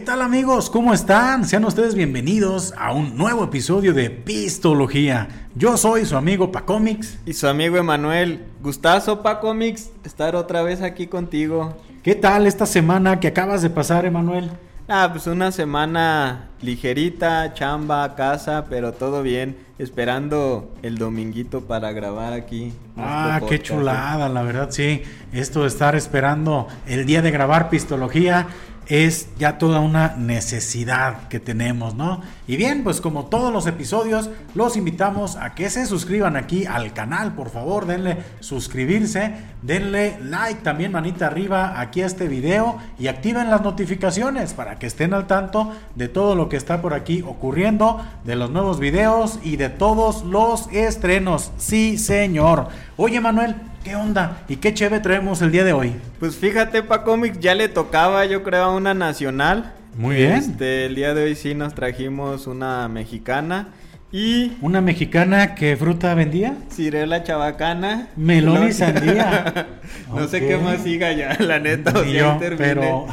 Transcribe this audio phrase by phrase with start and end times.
[0.00, 0.70] ¿Qué tal amigos?
[0.70, 1.44] ¿Cómo están?
[1.44, 5.28] Sean ustedes bienvenidos a un nuevo episodio de Pistología.
[5.54, 7.18] Yo soy su amigo Pacomics.
[7.26, 8.46] Y su amigo Emanuel.
[8.62, 11.76] Gustazo Pacomics, estar otra vez aquí contigo.
[12.02, 14.50] ¿Qué tal esta semana que acabas de pasar, Emanuel?
[14.88, 19.56] Ah, pues una semana ligerita, chamba, casa, pero todo bien.
[19.78, 22.72] Esperando el dominguito para grabar aquí.
[22.96, 25.02] Ah, qué chulada, la verdad, sí.
[25.32, 28.48] Esto de estar esperando el día de grabar Pistología
[28.90, 32.22] es ya toda una necesidad que tenemos, ¿no?
[32.48, 36.92] Y bien, pues como todos los episodios, los invitamos a que se suscriban aquí al
[36.92, 39.32] canal, por favor, denle suscribirse,
[39.62, 44.88] denle like también manita arriba aquí a este video y activen las notificaciones para que
[44.88, 49.38] estén al tanto de todo lo que está por aquí ocurriendo, de los nuevos videos
[49.44, 51.52] y de todos los estrenos.
[51.58, 52.66] Sí, señor.
[52.96, 54.42] Oye, Manuel, ¿Qué onda?
[54.46, 55.94] ¿Y qué chévere traemos el día de hoy?
[56.18, 59.72] Pues fíjate, pa Comics ya le tocaba, yo creo, a una nacional.
[59.96, 60.32] Muy bien.
[60.32, 63.68] Este, el día de hoy sí nos trajimos una mexicana.
[64.12, 64.58] Y.
[64.60, 66.56] ¿Una mexicana que fruta vendía?
[66.70, 68.08] Cirela chabacana.
[68.16, 69.68] Melón y sandía.
[70.08, 71.98] no sé qué más siga ya, la neta.
[71.98, 73.06] O yo, pero,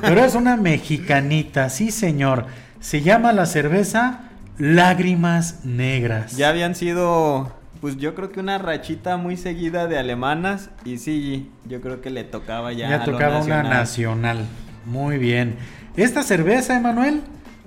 [0.00, 2.46] pero es una mexicanita, sí, señor.
[2.80, 4.22] Se llama la cerveza
[4.58, 6.36] Lágrimas Negras.
[6.36, 11.50] Ya habían sido pues yo creo que una rachita muy seguida de alemanas y sí,
[11.66, 12.90] yo creo que le tocaba ya.
[12.90, 14.46] Ya tocaba una nacional.
[14.84, 15.56] Muy bien.
[15.96, 17.22] Esta cerveza, Emanuel,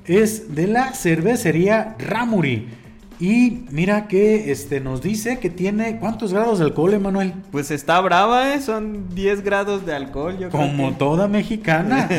[0.06, 2.69] es de la cervecería Ramuri.
[3.19, 7.34] Y mira que este nos dice que tiene ¿cuántos grados de alcohol, Emanuel?
[7.52, 8.61] Pues está brava, ¿eh?
[8.61, 12.09] Son 10 grados de alcohol, yo Como toda mexicana.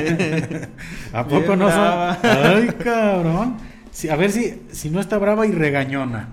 [1.13, 2.17] ¿A poco no son?
[2.23, 3.74] Ay, cabrón
[4.11, 6.31] a ver si, si no está brava y regañona.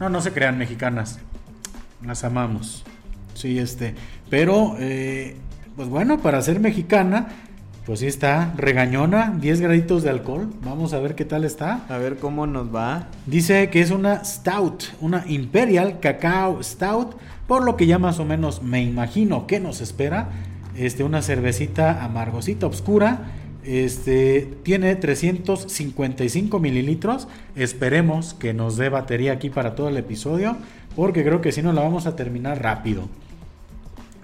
[0.00, 1.20] No, no, se crean mexicanas.
[2.04, 2.84] Las amamos.
[3.34, 3.94] Sí, este.
[4.30, 5.36] Pero, eh,
[5.76, 7.28] pues bueno, para ser mexicana,
[7.86, 10.52] pues sí está regañona, 10 graditos de alcohol.
[10.62, 11.86] Vamos a ver qué tal está.
[11.88, 13.08] A ver cómo nos va.
[13.26, 17.16] Dice que es una stout, una Imperial Cacao Stout,
[17.46, 20.28] por lo que ya más o menos me imagino que nos espera.
[20.76, 23.37] Este, una cervecita amargosita, oscura
[23.68, 27.28] este tiene 355 mililitros.
[27.54, 30.56] Esperemos que nos dé batería aquí para todo el episodio.
[30.96, 33.08] Porque creo que si no la vamos a terminar rápido.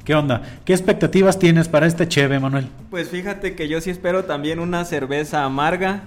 [0.05, 0.43] ¿Qué onda?
[0.65, 2.69] ¿Qué expectativas tienes para este cheve, Manuel?
[2.91, 6.05] Pues fíjate que yo sí espero también una cerveza amarga.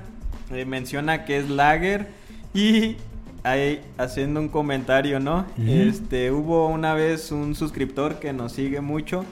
[0.52, 2.08] Eh, menciona que es lager.
[2.54, 2.96] Y
[3.44, 5.46] ahí haciendo un comentario, ¿no?
[5.66, 9.26] Este hubo una vez un suscriptor que nos sigue mucho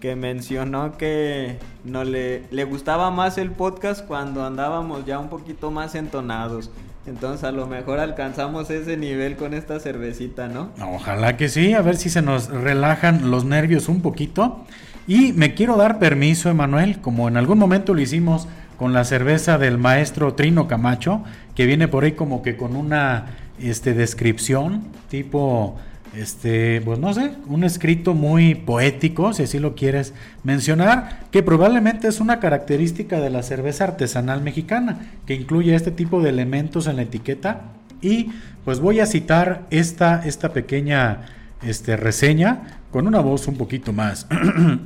[0.00, 5.70] que mencionó que no le, le gustaba más el podcast cuando andábamos ya un poquito
[5.70, 6.70] más entonados.
[7.06, 10.70] Entonces a lo mejor alcanzamos ese nivel con esta cervecita, ¿no?
[10.82, 14.64] Ojalá que sí, a ver si se nos relajan los nervios un poquito.
[15.06, 19.58] Y me quiero dar permiso, Emanuel, como en algún momento lo hicimos con la cerveza
[19.58, 21.22] del maestro Trino Camacho,
[21.54, 23.26] que viene por ahí como que con una
[23.58, 25.76] este, descripción tipo
[26.16, 32.08] este, pues no sé, un escrito muy poético, si así lo quieres mencionar, que probablemente
[32.08, 36.96] es una característica de la cerveza artesanal mexicana, que incluye este tipo de elementos en
[36.96, 37.62] la etiqueta.
[38.00, 38.32] Y
[38.64, 41.26] pues voy a citar esta, esta pequeña
[41.62, 44.26] este, reseña con una voz un poquito más...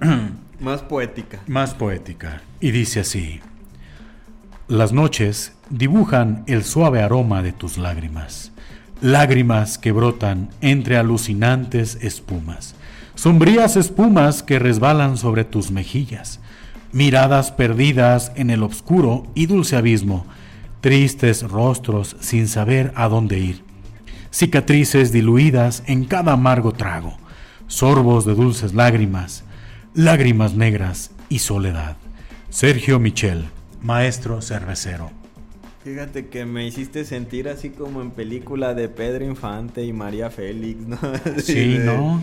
[0.60, 1.40] más poética.
[1.46, 2.42] Más poética.
[2.60, 3.40] Y dice así.
[4.66, 8.52] Las noches dibujan el suave aroma de tus lágrimas
[9.00, 12.74] lágrimas que brotan entre alucinantes espumas,
[13.14, 16.40] sombrías espumas que resbalan sobre tus mejillas,
[16.92, 20.26] miradas perdidas en el oscuro y dulce abismo,
[20.80, 23.62] tristes rostros sin saber a dónde ir,
[24.30, 27.18] cicatrices diluidas en cada amargo trago,
[27.66, 29.44] sorbos de dulces lágrimas,
[29.94, 31.96] lágrimas negras y soledad.
[32.50, 33.44] Sergio Michel,
[33.82, 35.17] maestro cervecero.
[35.88, 40.86] Fíjate que me hiciste sentir así como en película de Pedro Infante y María Félix,
[40.86, 40.98] ¿no?
[41.38, 42.20] Sí, ¿no?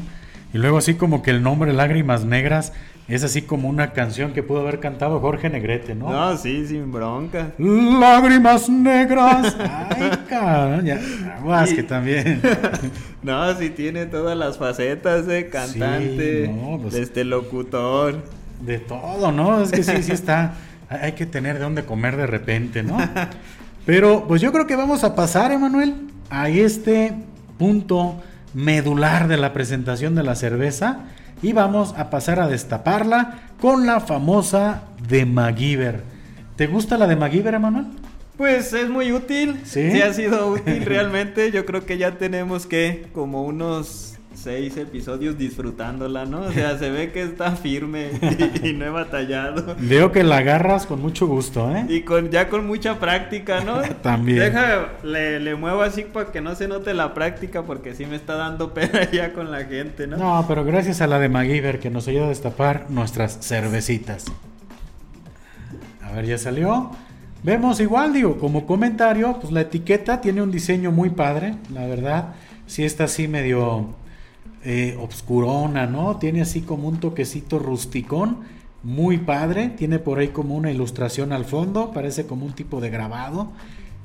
[0.53, 2.73] Y luego así como que el nombre Lágrimas Negras
[3.07, 6.12] es así como una canción que pudo haber cantado Jorge Negrete, ¿no?
[6.12, 7.53] No, sí, sin bronca.
[7.57, 9.56] Lágrimas Negras.
[9.59, 11.00] Ay, cabrón, ya.
[11.35, 12.44] Aguas que también.
[13.23, 16.53] no, sí tiene todas las facetas de cantante,
[16.83, 18.23] pues de este locutor.
[18.62, 19.63] De todo, ¿no?
[19.63, 20.53] Es que sí, sí está
[20.89, 22.97] hay que tener de dónde comer de repente, ¿no?
[23.85, 25.95] Pero pues yo creo que vamos a pasar, Emanuel,
[26.29, 27.13] a este
[27.57, 28.21] punto
[28.53, 31.05] medular de la presentación de la cerveza
[31.41, 36.03] y vamos a pasar a destaparla con la famosa de MacGyver.
[36.55, 37.88] ¿Te gusta la de MacGyver, Emanuel?
[38.38, 39.59] Pues es muy útil.
[39.65, 39.91] Sí.
[39.91, 41.51] Sí ha sido útil realmente.
[41.51, 44.14] Yo creo que ya tenemos que como unos
[44.45, 46.42] seis episodios disfrutándola, ¿no?
[46.42, 48.12] O sea, se ve que está firme
[48.63, 49.75] y, no he batallado.
[49.80, 51.88] Veo que la agarras con mucho gusto, ¿eh?
[51.89, 53.81] Y con ya con mucha práctica, ¿no?
[54.03, 54.38] También.
[54.38, 58.15] Deja, le, le, muevo así para que no se note la práctica porque sí me
[58.15, 60.18] está dando pena ya con la gente, ¿no?
[60.18, 64.25] No, pero gracias a la de MacGyver que nos ayuda a destapar nuestras cervecitas.
[66.03, 66.91] A ver, ya salió.
[67.41, 72.36] Vemos igual, digo, como comentario, pues la etiqueta tiene un diseño muy padre, la verdad.
[72.68, 73.95] Sí está así medio
[74.65, 76.17] eh, obscurona, ¿no?
[76.17, 78.39] Tiene así como un toquecito rusticón,
[78.81, 79.69] muy padre.
[79.69, 83.51] Tiene por ahí como una ilustración al fondo, parece como un tipo de grabado.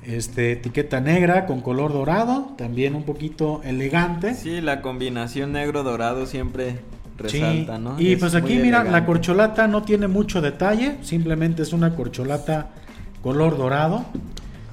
[0.03, 4.35] Este, etiqueta negra con color dorado, también un poquito elegante.
[4.35, 6.77] Sí, la combinación negro-dorado siempre
[7.17, 7.97] resalta, ¿no?
[7.99, 12.71] Y pues aquí, mira, la corcholata no tiene mucho detalle, simplemente es una corcholata
[13.23, 14.05] color dorado.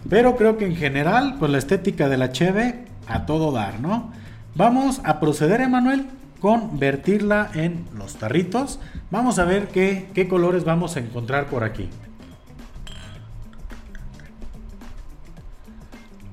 [0.09, 4.11] Pero creo que en general, pues la estética de la Cheve a todo dar, ¿no?
[4.57, 6.07] Vamos a proceder, Emanuel,
[6.41, 8.79] con vertirla en los tarritos.
[9.11, 11.87] Vamos a ver qué, qué colores vamos a encontrar por aquí.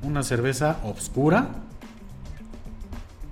[0.02, 1.48] Una cerveza oscura.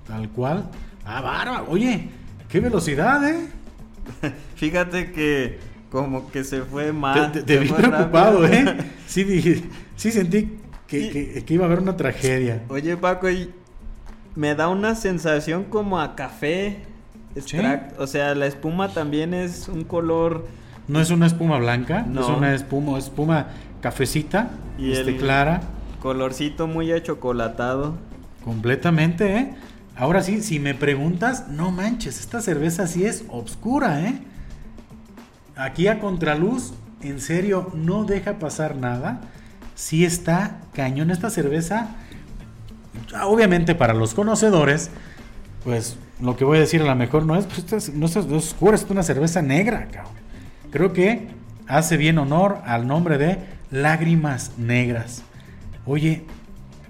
[0.05, 0.69] Tal cual.
[1.03, 1.65] Ah, barba.
[1.69, 2.09] Oye,
[2.47, 3.47] qué velocidad, ¿eh?
[4.55, 7.31] Fíjate que como que se fue mal.
[7.31, 8.77] Te, vi preocupado, ¿eh?
[9.07, 9.63] Sí,
[9.95, 12.61] sí sentí que, iba a haber una tragedia.
[12.69, 13.49] Oye, Paco, y
[14.35, 16.77] me da una sensación como a café.
[17.97, 20.47] O sea, la espuma también es un color.
[20.87, 22.21] No es una espuma blanca, no.
[22.21, 23.47] es una espuma, espuma
[23.81, 25.61] cafecita, y este, clara.
[26.01, 27.95] Colorcito muy achocolatado.
[28.43, 29.55] Completamente, ¿eh?
[29.95, 34.19] Ahora sí, si me preguntas, no manches, esta cerveza sí es obscura, ¿eh?
[35.55, 39.21] Aquí a contraluz, en serio, no deja pasar nada.
[39.75, 41.95] Sí está cañón esta cerveza.
[43.23, 44.91] Obviamente para los conocedores,
[45.63, 48.75] pues lo que voy a decir a lo mejor no es, pues, no es, oscura,
[48.75, 50.13] es una cerveza negra, cabrón.
[50.71, 51.27] Creo que
[51.67, 53.39] hace bien honor al nombre de
[53.71, 55.23] Lágrimas Negras.
[55.85, 56.23] Oye,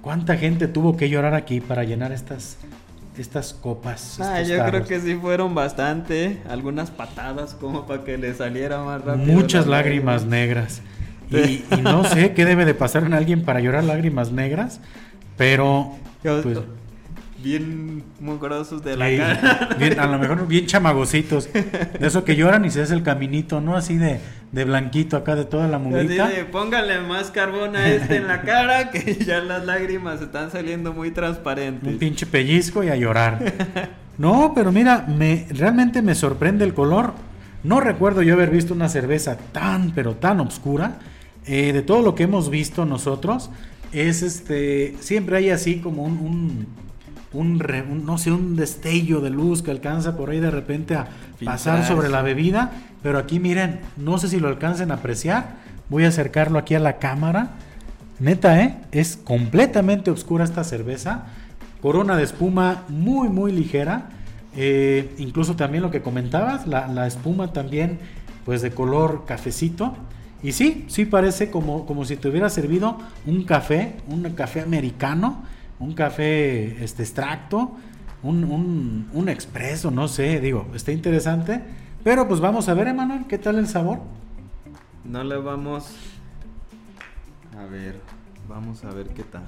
[0.02, 2.58] ¿cuánta gente tuvo que llorar aquí para llenar estas
[3.18, 4.20] estas copas.
[4.20, 6.42] Ah, yo creo que sí fueron bastante.
[6.50, 9.34] Algunas patadas como para que le saliera más rápido.
[9.34, 10.82] Muchas lágrimas negras.
[11.30, 14.80] Y, no sé qué debe de pasar en alguien para llorar lágrimas negras,
[15.38, 15.96] pero...
[16.22, 16.60] Pues,
[17.44, 19.76] bien mugrosos de la cara.
[19.78, 21.52] Bien, a lo mejor bien chamagositos.
[21.52, 23.76] De eso que lloran y se hace el caminito, ¿no?
[23.76, 24.22] Así de,
[24.54, 26.28] de blanquito acá de toda la mugrita.
[26.28, 30.94] Así póngale más carbón a este en la cara que ya las lágrimas están saliendo
[30.94, 31.88] muy transparentes.
[31.88, 33.40] Un pinche pellizco y a llorar.
[34.18, 37.14] No, pero mira, me realmente me sorprende el color.
[37.64, 41.00] No recuerdo yo haber visto una cerveza tan, pero tan oscura.
[41.46, 43.50] Eh, de todo lo que hemos visto nosotros,
[43.94, 46.68] es este, siempre hay así como un
[47.34, 51.08] un, no sé, un destello de luz que alcanza por ahí de repente a
[51.44, 52.72] pasar sobre la bebida.
[53.02, 55.58] Pero aquí miren, no sé si lo alcancen a apreciar.
[55.90, 57.52] Voy a acercarlo aquí a la cámara.
[58.20, 58.78] Neta, ¿eh?
[58.92, 61.26] Es completamente oscura esta cerveza.
[61.82, 64.10] Corona de espuma muy, muy ligera.
[64.56, 67.98] Eh, incluso también lo que comentabas, la, la, espuma también,
[68.46, 69.96] pues de color cafecito.
[70.44, 75.44] Y sí, sí parece como, como si te hubiera servido un café, un café americano
[75.84, 77.76] un café este extracto,
[78.22, 81.62] un, un, un expreso, no sé, digo, está interesante.
[82.04, 84.00] Pero pues vamos a ver, Emanuel, ¿qué tal el sabor?
[85.04, 85.94] No le vamos
[87.58, 88.00] a ver,
[88.48, 89.44] vamos a ver qué tal.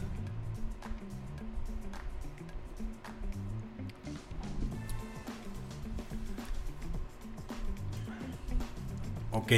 [9.32, 9.52] Ok.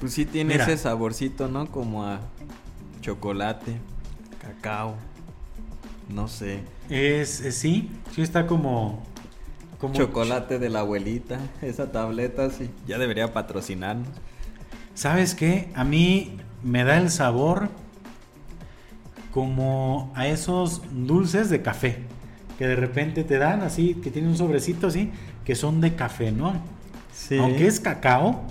[0.00, 1.70] Pues sí tiene ese saborcito, ¿no?
[1.70, 2.20] Como a
[3.02, 3.76] chocolate,
[4.40, 4.96] cacao.
[6.08, 6.60] No sé.
[6.88, 9.02] Es, sí, sí está como,
[9.78, 14.08] como chocolate de la abuelita, esa tableta sí, ya debería patrocinarnos.
[14.94, 15.70] ¿Sabes qué?
[15.74, 17.68] A mí me da el sabor
[19.30, 22.04] como a esos dulces de café
[22.60, 25.10] que de repente te dan así, que tienen un sobrecito así,
[25.46, 26.52] que son de café, ¿no?
[27.10, 27.38] Sí.
[27.38, 28.42] Aunque es cacao,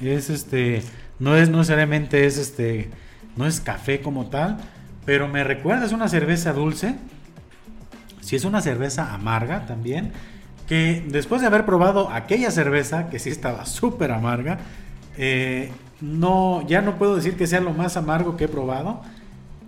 [0.00, 0.82] es este,
[1.18, 2.90] no es necesariamente es este,
[3.36, 4.58] no es café como tal,
[5.08, 6.96] pero me recuerda, es una cerveza dulce.
[8.20, 10.12] Si es una cerveza amarga también.
[10.66, 14.58] Que después de haber probado aquella cerveza, que sí estaba súper amarga,
[15.16, 19.00] eh, no, ya no puedo decir que sea lo más amargo que he probado.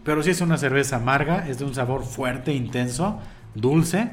[0.05, 3.19] Pero sí es una cerveza amarga, es de un sabor fuerte, intenso,
[3.55, 4.11] dulce.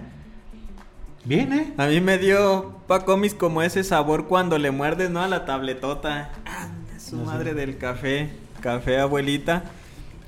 [1.28, 1.74] Bien, ¿eh?
[1.78, 5.22] A mí me dio Pacomis como ese sabor cuando le muerdes, ¿no?
[5.22, 6.30] A la tabletota.
[6.46, 8.30] Ah, su madre del café.
[8.62, 9.64] Café abuelita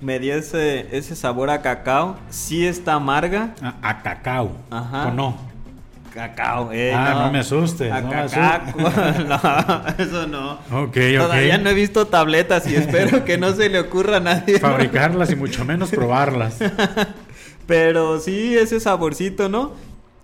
[0.01, 2.17] me dio ese, ese sabor a cacao.
[2.29, 3.55] Sí está amarga.
[3.81, 4.57] A, cacao.
[4.69, 5.07] Ajá.
[5.07, 5.49] ¿O no?
[6.13, 6.73] cacao.
[6.73, 7.89] Eh, ah, no, me asustes.
[7.89, 8.79] A no, cacaco.
[8.81, 10.53] no, eso no.
[10.83, 14.59] Ok, Todavía no he visto tabletas y espero que no se le ocurra a nadie.
[14.59, 16.57] Fabricarlas y mucho menos probarlas.
[17.67, 19.73] Pero sí, ese saborcito, ¿no?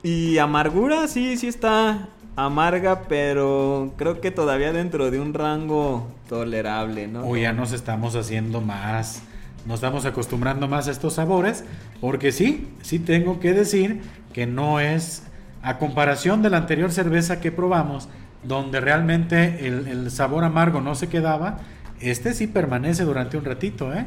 [0.06, 7.08] Y amargura, sí, sí está amarga, pero creo que todavía dentro de un rango tolerable,
[7.08, 7.28] ¿no?
[7.28, 9.24] O ya nos estamos haciendo más,
[9.66, 11.64] nos estamos acostumbrando más a estos sabores,
[12.02, 15.24] porque sí, sí tengo que decir que no es,
[15.64, 18.08] a comparación de la anterior cerveza que probamos,
[18.44, 21.62] donde realmente el, sabor amargo no se quedaba,
[22.00, 24.06] este sí permanece durante un ratito, ¿eh?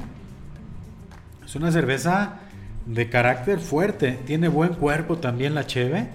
[1.45, 2.39] Es una cerveza
[2.89, 6.09] de carácter fuerte, tiene buen cuerpo también la cheve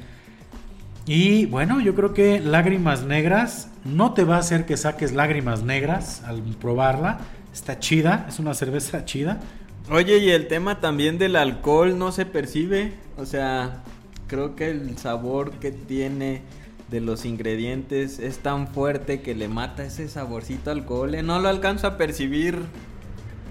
[1.05, 5.63] y bueno, yo creo que lágrimas negras no te va a hacer que saques lágrimas
[5.63, 7.19] negras al probarla.
[7.53, 9.41] Está chida, es una cerveza chida.
[9.91, 12.93] Oye, y el tema también del alcohol no se percibe.
[13.17, 13.83] O sea,
[14.27, 16.41] creo que el sabor que tiene
[16.89, 21.17] de los ingredientes es tan fuerte que le mata ese saborcito alcohol.
[21.25, 22.59] No lo alcanzo a percibir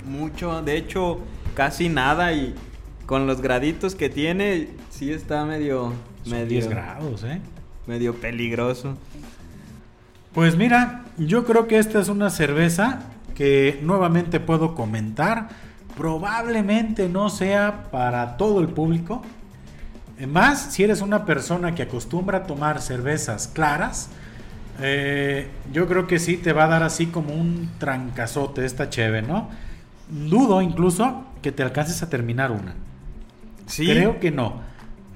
[0.07, 1.19] mucho, de hecho,
[1.55, 2.33] casi nada.
[2.33, 2.55] Y
[3.07, 5.93] con los graditos que tiene, sí está medio
[6.27, 7.41] medio 10 grados, ¿eh?
[7.87, 8.97] Medio peligroso.
[10.33, 13.01] Pues mira, yo creo que esta es una cerveza
[13.35, 15.49] que nuevamente puedo comentar.
[15.97, 19.23] Probablemente no sea para todo el público.
[20.27, 24.09] Más si eres una persona que acostumbra a tomar cervezas claras,
[24.81, 29.21] eh, yo creo que sí te va a dar así como un trancazote esta cheve,
[29.23, 29.51] ¿no?
[30.09, 32.75] Dudo incluso que te alcances a terminar una.
[33.67, 33.87] Sí.
[33.87, 34.73] Creo que no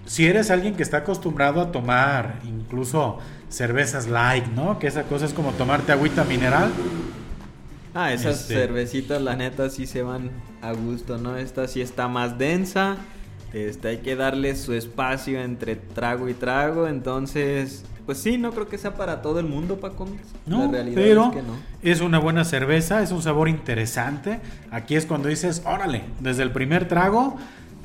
[0.06, 4.78] si eres alguien que está acostumbrado a tomar incluso cervezas light, ¿no?
[4.78, 6.70] Que esa cosa es como tomarte agüita mineral.
[7.94, 10.30] Ah, esas este cervecitas, la neta, sí se van
[10.62, 11.36] a gusto, ¿no?
[11.36, 12.96] Esta sí está más densa.
[13.52, 16.86] Este, hay que darle su espacio entre trago y trago.
[16.86, 20.06] Entonces, pues sí, no creo que sea para todo el mundo, Paco.
[20.44, 21.56] No, pero es, que no.
[21.82, 24.40] es una buena cerveza, es un sabor interesante.
[24.70, 27.38] Aquí es cuando dices, órale, desde el primer trago.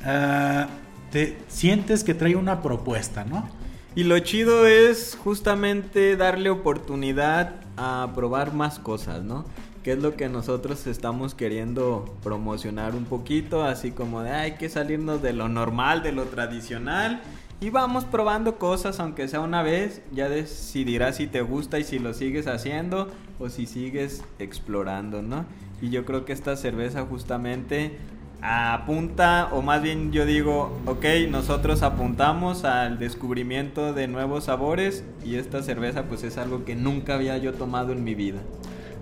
[0.04, 0.66] Uh,
[1.10, 3.48] te sientes que trae una propuesta, ¿no?
[3.94, 9.44] Y lo chido es justamente darle oportunidad a probar más cosas, ¿no?
[9.84, 14.70] Que es lo que nosotros estamos queriendo promocionar un poquito, así como de hay que
[14.70, 17.20] salirnos de lo normal, de lo tradicional.
[17.60, 21.98] Y vamos probando cosas, aunque sea una vez, ya decidirás si te gusta y si
[21.98, 25.44] lo sigues haciendo o si sigues explorando, ¿no?
[25.82, 27.98] Y yo creo que esta cerveza justamente
[28.42, 35.36] apunta, o más bien yo digo, ok, nosotros apuntamos al descubrimiento de nuevos sabores y
[35.36, 38.40] esta cerveza pues es algo que nunca había yo tomado en mi vida.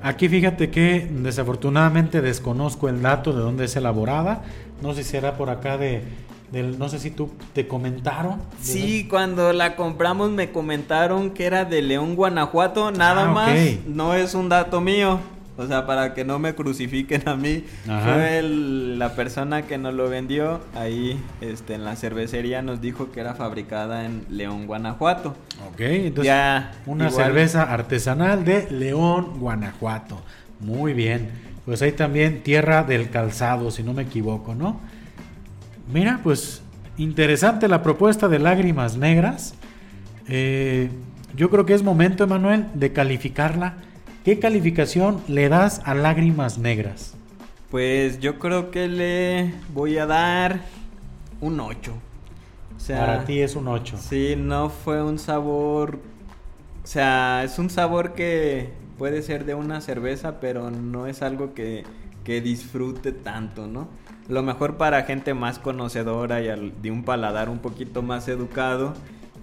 [0.02, 4.42] Aquí fíjate que desafortunadamente desconozco el dato de dónde es elaborada,
[4.82, 6.02] no sé si será por acá de,
[6.78, 8.40] no sé si tú te comentaron.
[8.60, 14.14] Sí, cuando la compramos me comentaron que era de León, Guanajuato, nada ah, más, no
[14.14, 15.18] es un dato mío.
[15.60, 17.64] O sea, para que no me crucifiquen a mí.
[17.84, 22.62] Fue la persona que nos lo vendió ahí este, en la cervecería.
[22.62, 25.36] Nos dijo que era fabricada en León, Guanajuato.
[25.68, 30.22] Ok, entonces ya, una cerveza artesanal de León, Guanajuato.
[30.60, 31.28] Muy bien.
[31.66, 34.80] Pues ahí también Tierra del Calzado, si no me equivoco, ¿no?
[35.92, 36.62] Mira, pues
[36.96, 39.54] interesante la propuesta de Lágrimas Negras.
[40.26, 40.88] Eh,
[41.36, 43.74] yo creo que es momento, Emanuel, de calificarla
[44.24, 47.14] ¿Qué calificación le das a Lágrimas Negras?
[47.70, 50.60] Pues yo creo que le voy a dar
[51.40, 51.94] un 8.
[52.76, 53.96] O sea, Para ti es un 8.
[53.98, 56.00] Sí, no fue un sabor...
[56.84, 61.54] O sea, es un sabor que puede ser de una cerveza, pero no es algo
[61.54, 61.84] que,
[62.22, 63.88] que disfrute tanto, ¿no?
[64.28, 68.92] Lo mejor para gente más conocedora y de un paladar un poquito más educado,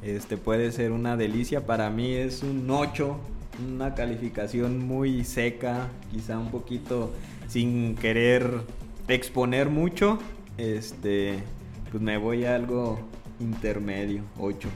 [0.03, 1.65] este puede ser una delicia.
[1.65, 3.17] Para mí es un 8
[3.65, 7.13] una calificación muy seca, quizá un poquito
[7.47, 8.61] sin querer
[9.07, 10.19] exponer mucho,
[10.57, 11.39] este,
[11.91, 12.99] pues me voy a algo
[13.39, 14.67] intermedio, 8.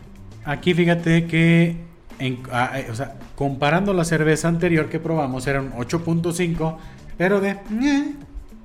[0.45, 1.75] Aquí fíjate que,
[2.51, 6.77] ah, eh, o sea, comparando la cerveza anterior que probamos, era un 8.5,
[7.17, 7.57] pero de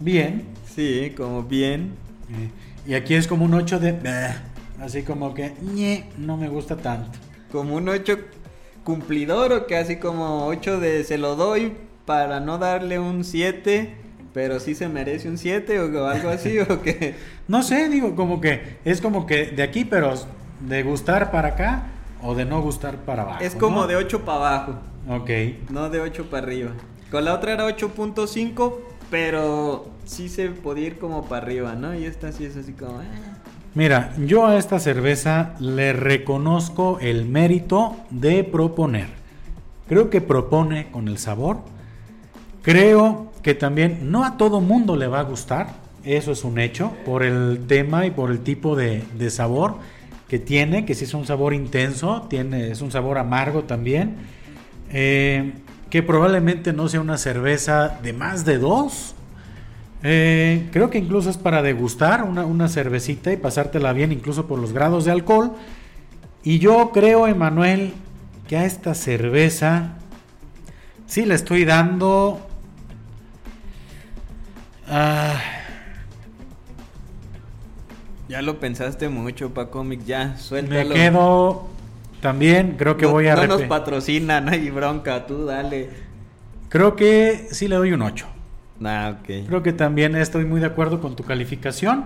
[0.01, 0.45] bien.
[0.75, 1.93] Sí, como bien.
[2.87, 3.97] y aquí es como un 8 de
[4.81, 5.53] así como que
[6.19, 7.19] no me gusta tanto.
[7.51, 8.19] Como un 8
[8.87, 11.73] cumplidor o que así como 8 de se lo doy
[12.07, 13.97] para no darle un 7,
[14.33, 17.17] pero sí se merece un 7 o algo así o que...
[17.49, 20.15] No sé, digo, como que es como que de aquí, pero
[20.61, 21.89] de gustar para acá
[22.23, 23.41] o de no gustar para abajo.
[23.43, 24.79] Es como de 8 para abajo.
[25.09, 25.31] Ok.
[25.69, 26.71] No de 8 para arriba.
[27.11, 28.75] Con la otra era 8.5,
[29.11, 31.93] pero sí se podía ir como para arriba, ¿no?
[31.95, 33.03] Y esta sí es así como...
[33.03, 33.36] Eh.
[33.77, 39.09] Mira, yo a esta cerveza le reconozco el mérito de proponer.
[39.87, 41.59] Creo que propone con el sabor.
[42.63, 45.75] Creo que también no a todo mundo le va a gustar.
[46.05, 49.77] Eso es un hecho por el tema y por el tipo de, sabor
[50.27, 54.17] que tiene, que si es un sabor intenso, tiene, es un sabor amargo también.
[54.91, 55.53] Eh,
[55.91, 59.16] que probablemente no sea una cerveza de más de dos
[60.03, 64.73] eh, creo que incluso es para degustar una, cervecita y pasártela bien incluso por los
[64.73, 65.53] grados de alcohol.
[66.43, 67.93] Y yo creo, Emanuel,
[68.49, 69.95] que a esta cerveza
[71.07, 72.41] sí le estoy dando...
[74.89, 75.41] Ah,
[78.29, 80.89] ya lo pensaste mucho, Pacomic, ya, suéltalo.
[80.89, 81.69] Me quedo
[82.21, 83.35] también, creo que voy a...
[83.35, 85.91] No nos patrocinan, hay bronca, tú dale.
[86.69, 88.36] Creo que sí le doy un 8.
[88.85, 92.05] Ah, Creo que también estoy muy de acuerdo con tu calificación.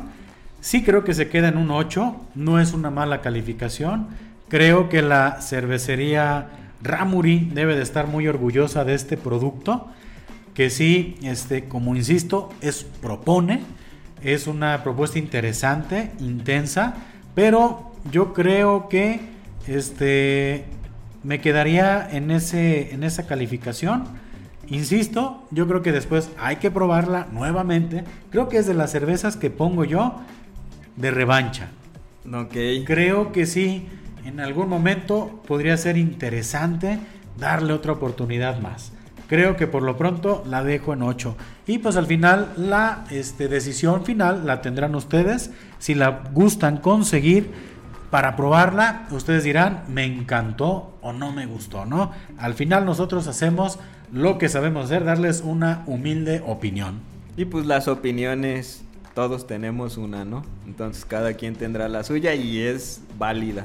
[0.61, 4.09] Sí creo que se queda en un 8, no es una mala calificación.
[4.49, 6.49] Creo que la cervecería
[6.83, 9.89] Ramuri debe de estar muy orgullosa de este producto,
[10.55, 13.61] que sí, este, como insisto, es propone,
[14.23, 16.95] es una propuesta interesante, intensa,
[17.35, 19.21] pero yo creo que
[19.67, 20.65] este,
[21.23, 24.05] me quedaría en, ese, en esa calificación
[24.71, 28.05] Insisto, yo creo que después hay que probarla nuevamente.
[28.31, 30.15] Creo que es de las cervezas que pongo yo
[30.97, 31.69] de revancha.
[32.33, 32.55] Ok.
[32.87, 33.89] Creo que sí,
[34.25, 37.01] en algún momento podría ser interesante
[37.37, 38.93] darle otra oportunidad más.
[39.27, 41.37] Creo que por lo pronto la dejo en 8.
[41.67, 45.51] Y pues al final la este, decisión final la tendrán ustedes.
[45.79, 47.51] Si la gustan conseguir
[48.11, 52.11] para probarla, ustedes dirán, me encantó o no me gustó, ¿no?
[52.39, 53.79] Al final nosotros hacemos
[54.13, 57.01] lo que sabemos hacer, darles una humilde opinión.
[57.37, 58.83] Y pues las opiniones,
[59.15, 60.45] todos tenemos una, ¿no?
[60.67, 63.65] Entonces cada quien tendrá la suya y es válida.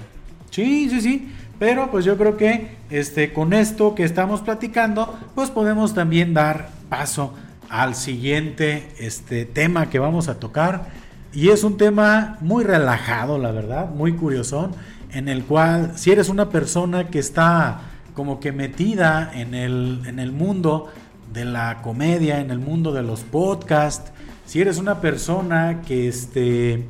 [0.51, 1.31] Sí, sí, sí.
[1.57, 6.69] Pero pues yo creo que este, con esto que estamos platicando, pues podemos también dar
[6.89, 7.33] paso
[7.69, 10.87] al siguiente este, tema que vamos a tocar.
[11.33, 14.71] Y es un tema muy relajado, la verdad, muy curiosón,
[15.11, 17.81] en el cual si eres una persona que está
[18.15, 20.87] como que metida en el, en el mundo
[21.33, 24.11] de la comedia, en el mundo de los podcasts,
[24.45, 26.85] si eres una persona que, este,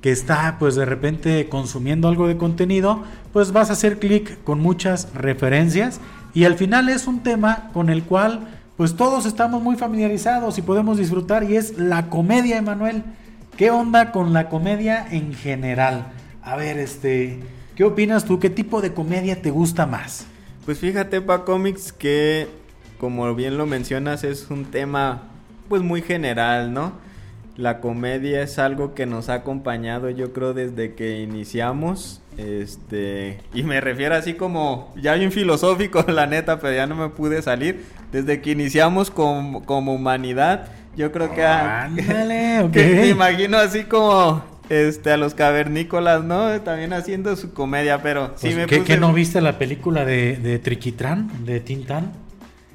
[0.00, 4.60] que está pues de repente consumiendo algo de contenido, pues vas a hacer clic con
[4.60, 6.00] muchas referencias
[6.32, 10.62] y al final es un tema con el cual pues todos estamos muy familiarizados y
[10.62, 13.02] podemos disfrutar y es la comedia, Emanuel.
[13.56, 16.06] ¿Qué onda con la comedia en general?
[16.42, 17.40] A ver, este,
[17.76, 18.40] ¿qué opinas tú?
[18.40, 20.26] ¿Qué tipo de comedia te gusta más?
[20.64, 22.46] Pues fíjate, Pa Comics, que
[22.98, 25.22] como bien lo mencionas, es un tema
[25.68, 26.92] pues muy general, ¿no?
[27.56, 32.20] La comedia es algo que nos ha acompañado, yo creo, desde que iniciamos.
[32.38, 37.08] Este, y me refiero así como, ya bien filosófico, la neta, pero ya no me
[37.08, 37.84] pude salir.
[38.12, 44.44] Desde que iniciamos como, como humanidad, yo creo que, Ándale, que me imagino así como
[44.72, 46.60] este, a los cavernícolas, ¿no?
[46.62, 50.36] También haciendo su comedia, pero sí pues, me ¿qué, ¿qué no viste la película de,
[50.36, 52.12] de Triquitrán, de Tintán?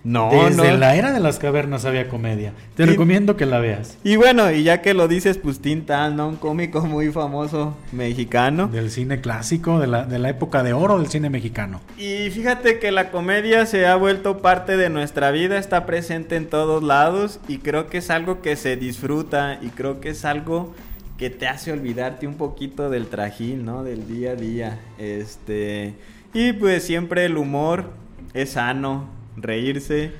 [0.03, 2.53] No, Desde la era de las cavernas había comedia.
[2.75, 3.97] Te recomiendo que la veas.
[4.05, 6.29] Y bueno, y ya que lo dices, pues Tintán, ¿no?
[6.29, 8.67] Un cómico muy famoso mexicano.
[8.67, 11.81] Del cine clásico, de la, de la época de oro del cine mexicano.
[11.97, 16.47] Y fíjate que la comedia se ha vuelto parte de nuestra vida, está presente en
[16.47, 20.73] todos lados y creo que es algo que se disfruta y creo que es algo
[21.17, 23.83] que te hace olvidarte un poquito del trajín, ¿no?
[23.83, 24.79] Del día a día.
[24.99, 25.95] Este,
[26.33, 27.91] y pues siempre el humor
[28.33, 30.11] es sano, reírse.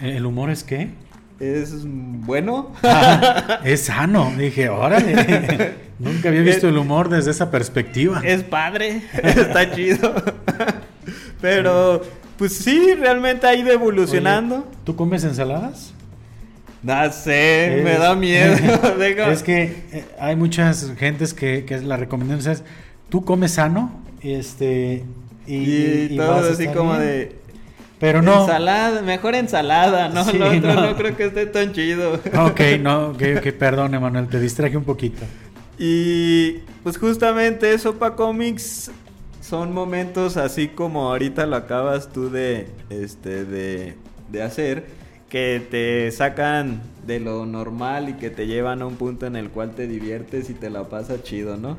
[0.00, 0.90] ¿El humor es qué?
[1.38, 2.72] Es bueno.
[2.82, 5.74] Ah, es sano, dije, órale.
[5.98, 8.22] Nunca había visto el humor desde esa perspectiva.
[8.24, 10.14] Es padre, está chido.
[11.42, 12.02] Pero,
[12.38, 14.66] pues sí, realmente ha ido evolucionando.
[14.84, 15.92] ¿Tú comes ensaladas?
[16.82, 18.54] No sé, me da miedo.
[19.30, 19.62] es que
[19.92, 22.64] eh, hay muchas gentes que, que la recomendación es,
[23.08, 25.04] tú comes sano, este,
[25.46, 27.36] y, todo así como de...
[27.98, 28.40] Pero no.
[28.40, 30.24] Ensalada, mejor ensalada, ¿no?
[30.24, 30.96] no.
[30.96, 32.14] creo que esté tan chido.
[32.14, 35.22] Ok, no, ok, ok, perdón, Emanuel, te distraje un poquito.
[35.78, 38.90] Y pues justamente eso para cómics
[39.42, 43.96] son momentos así como ahorita lo acabas tú de, este, de,
[44.30, 44.86] de hacer
[45.30, 49.48] que te sacan de lo normal y que te llevan a un punto en el
[49.48, 51.78] cual te diviertes y te la pasas chido, ¿no?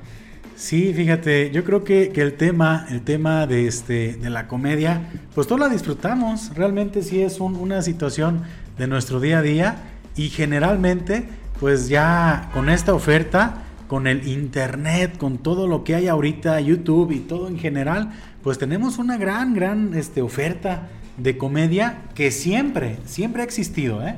[0.55, 5.01] Sí, fíjate, yo creo que, el tema, el tema de este, de la comedia,
[5.35, 6.55] pues todos la disfrutamos.
[6.55, 8.43] Realmente sí es una situación
[8.77, 9.75] de nuestro día a día
[10.15, 11.25] y generalmente,
[11.59, 17.11] pues ya con esta oferta, con el internet, con todo lo que hay ahorita, YouTube
[17.11, 18.11] y todo en general,
[18.43, 20.87] pues tenemos una gran, gran este, oferta
[21.21, 24.05] de comedia que siempre, siempre ha existido.
[24.05, 24.15] ¿eh?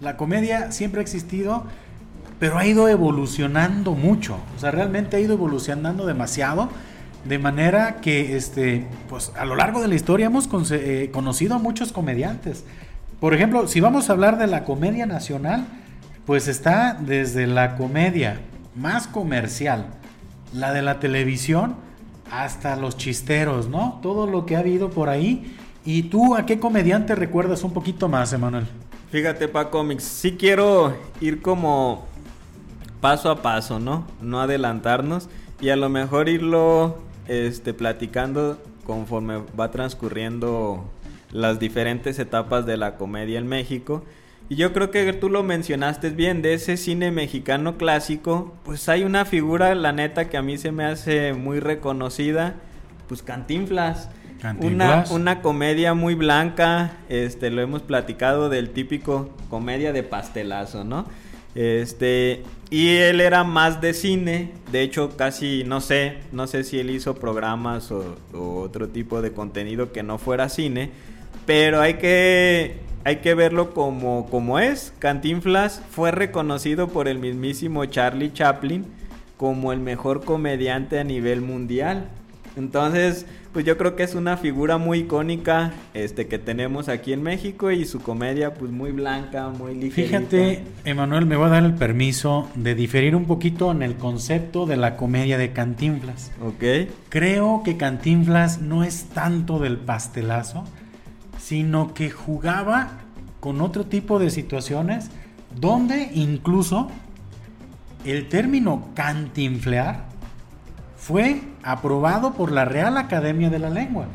[0.00, 1.64] La comedia siempre ha existido,
[2.38, 4.38] pero ha ido evolucionando mucho.
[4.56, 6.68] O sea, realmente ha ido evolucionando demasiado.
[7.24, 11.58] De manera que este, pues, a lo largo de la historia hemos eh, conocido a
[11.58, 12.64] muchos comediantes.
[13.18, 15.66] Por ejemplo, si vamos a hablar de la comedia nacional,
[16.26, 18.40] pues está desde la comedia
[18.74, 19.86] más comercial,
[20.52, 21.76] la de la televisión,
[22.30, 23.98] hasta los chisteros, ¿no?
[24.02, 25.56] Todo lo que ha habido por ahí.
[25.86, 28.66] ¿Y tú a qué comediante recuerdas un poquito más, Emanuel?
[29.12, 32.06] Fíjate, Pa Comics, sí quiero ir como
[33.00, 34.04] paso a paso, ¿no?
[34.20, 35.28] No adelantarnos
[35.60, 40.90] y a lo mejor irlo este, platicando conforme va transcurriendo
[41.30, 44.02] las diferentes etapas de la comedia en México.
[44.48, 49.04] Y yo creo que tú lo mencionaste bien, de ese cine mexicano clásico, pues hay
[49.04, 52.56] una figura, la neta, que a mí se me hace muy reconocida,
[53.06, 54.08] pues Cantinflas.
[54.60, 61.06] Una, una comedia muy blanca, este, lo hemos platicado del típico comedia de pastelazo, ¿no?
[61.56, 66.78] Este, y él era más de cine, de hecho casi no sé, no sé si
[66.78, 70.90] él hizo programas o, otro tipo de contenido que no fuera cine,
[71.46, 74.92] pero hay que hay que verlo como, como es.
[74.98, 78.84] Cantinflas fue reconocido por el mismísimo Charlie Chaplin
[79.36, 82.08] como el mejor comediante a nivel mundial.
[82.56, 87.22] Entonces, pues yo creo que es una figura muy icónica este que tenemos aquí en
[87.22, 90.08] México y su comedia pues muy blanca, muy ligera.
[90.08, 94.64] Fíjate, Emanuel, me voy a dar el permiso de diferir un poquito en el concepto
[94.64, 96.32] de la comedia de Cantinflas.
[96.42, 96.88] Ok.
[97.10, 100.64] Creo que Cantinflas no es tanto del pastelazo,
[101.38, 103.00] sino que jugaba
[103.40, 105.10] con otro tipo de situaciones
[105.60, 106.90] donde incluso
[108.04, 110.06] el término cantinflear
[111.06, 114.06] fue aprobado por la Real Academia de la Lengua.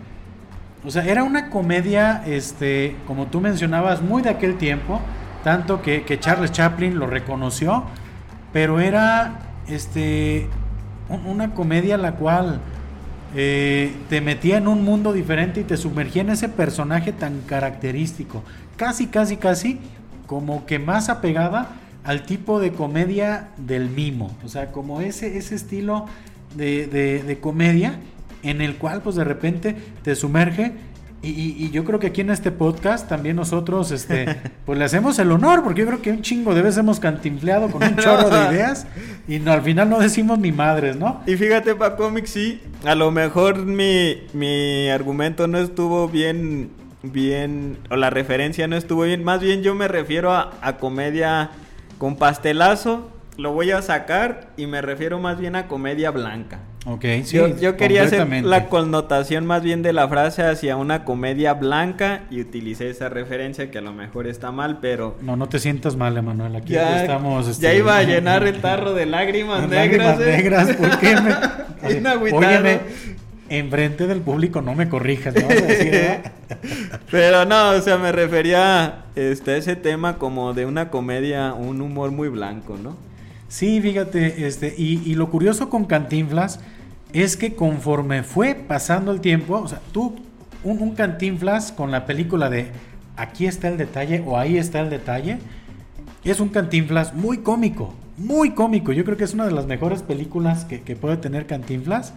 [0.85, 4.99] O sea, era una comedia, este, como tú mencionabas, muy de aquel tiempo,
[5.41, 7.85] tanto que, Charles Chaplin lo reconoció,
[8.51, 10.49] pero era este,
[11.25, 12.59] una comedia la cual
[13.37, 18.43] eh, te metía en un mundo diferente y te sumergía en ese personaje tan característico,
[18.75, 19.79] casi, casi, casi
[20.27, 21.69] como que más apegada
[22.03, 26.07] al tipo de comedia del mimo, o sea, como ese, ese estilo
[26.55, 27.99] de, comedia
[28.43, 30.73] en el cual pues de repente te sumerge.
[31.23, 34.25] Y, yo creo que aquí en este podcast también nosotros este
[34.65, 37.69] pues le hacemos el honor porque yo creo que un chingo de veces hemos cantinfleado
[37.69, 38.87] con un chorro de ideas
[39.27, 41.21] y no, al final no decimos ni madres, ¿no?
[41.27, 46.71] Y fíjate para cómics sí, a lo mejor mi, mi argumento no estuvo bien
[47.03, 51.51] bien o la referencia no estuvo bien, más bien yo me refiero a, a comedia
[51.99, 56.59] con pastelazo lo voy a sacar y me refiero más bien a comedia blanca.
[56.85, 57.37] Ok, sí.
[57.59, 62.41] Yo, quería hacer la connotación más bien de la frase hacia una comedia blanca y
[62.41, 65.15] utilicé esa referencia que a lo mejor está mal, pero...
[65.21, 66.55] No, no te sientas mal, Emanuel.
[66.55, 67.47] Aquí ya, estamos...
[67.47, 67.63] Este...
[67.63, 70.17] Ya iba a llenar el tarro de lágrimas negras.
[70.17, 70.37] Lágrimas ¿eh?
[70.37, 71.35] negras, ¿por qué me...?
[72.33, 72.79] Óyeme,
[73.49, 75.47] enfrente del público no me corrijas, ¿no?
[77.11, 81.81] Pero no, o sea, me refería este, a ese tema como de una comedia, un
[81.81, 83.10] humor muy blanco, ¿no?
[83.51, 86.61] Sí, fíjate, este, y, lo curioso con Cantinflas
[87.11, 90.15] es que conforme fue pasando el tiempo, o sea, tú,
[90.63, 92.71] un, Cantinflas con la película de
[93.17, 95.39] Aquí está el detalle o Ahí está el detalle,
[96.23, 98.93] es un Cantinflas muy cómico, muy cómico.
[98.93, 102.13] Yo creo que es una de las mejores películas que, que puede tener Cantinflas.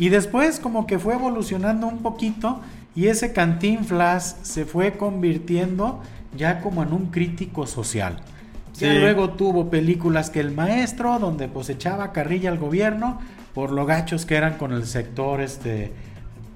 [0.00, 2.60] Y después como que fue evolucionando un poquito
[2.96, 6.00] y ese Cantinflas se fue convirtiendo
[6.36, 8.20] ya como en un crítico social
[8.80, 13.20] luego tuvo películas que El Maestro, donde pues echaba carrilla al gobierno
[13.54, 15.92] por lo gachos que eran con el sector, este,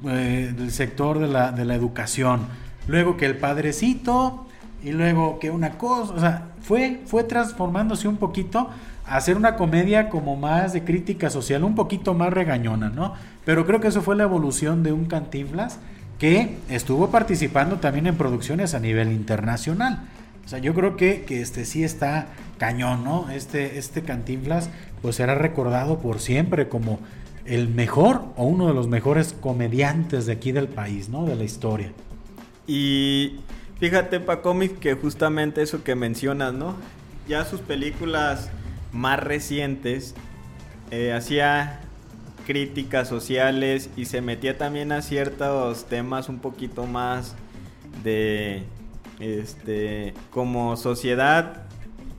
[0.09, 2.47] eh, sector de la, de la educación.
[2.89, 4.47] Luego que El Padrecito,
[4.83, 8.71] y luego que una cosa, o sea, fue, fue transformándose un poquito
[9.07, 13.15] a hacer una comedia como más de crítica social, un poquito más regañona, ¿no?
[13.45, 15.79] Pero creo que eso fue la evolución de un Cantinflas
[16.19, 20.01] que estuvo participando también en producciones a nivel internacional.
[20.47, 23.29] O sea, yo creo que, que este sí está cañón, ¿no?
[23.31, 24.71] Este, este Cantinflas
[25.03, 27.01] pues será recordado por siempre como
[27.45, 31.27] el mejor o uno de los mejores comediantes de aquí del país, ¿no?
[31.27, 31.93] De la historia.
[32.67, 33.41] Y
[33.81, 36.77] fíjate, Pacomic, que justamente eso que mencionas, ¿no?
[37.29, 38.49] Ya sus películas
[38.93, 40.15] más recientes
[40.93, 41.81] eh, hacía
[42.47, 47.35] críticas sociales y se metía también a ciertos temas un poquito más
[48.05, 48.63] de
[49.21, 51.67] este, como sociedad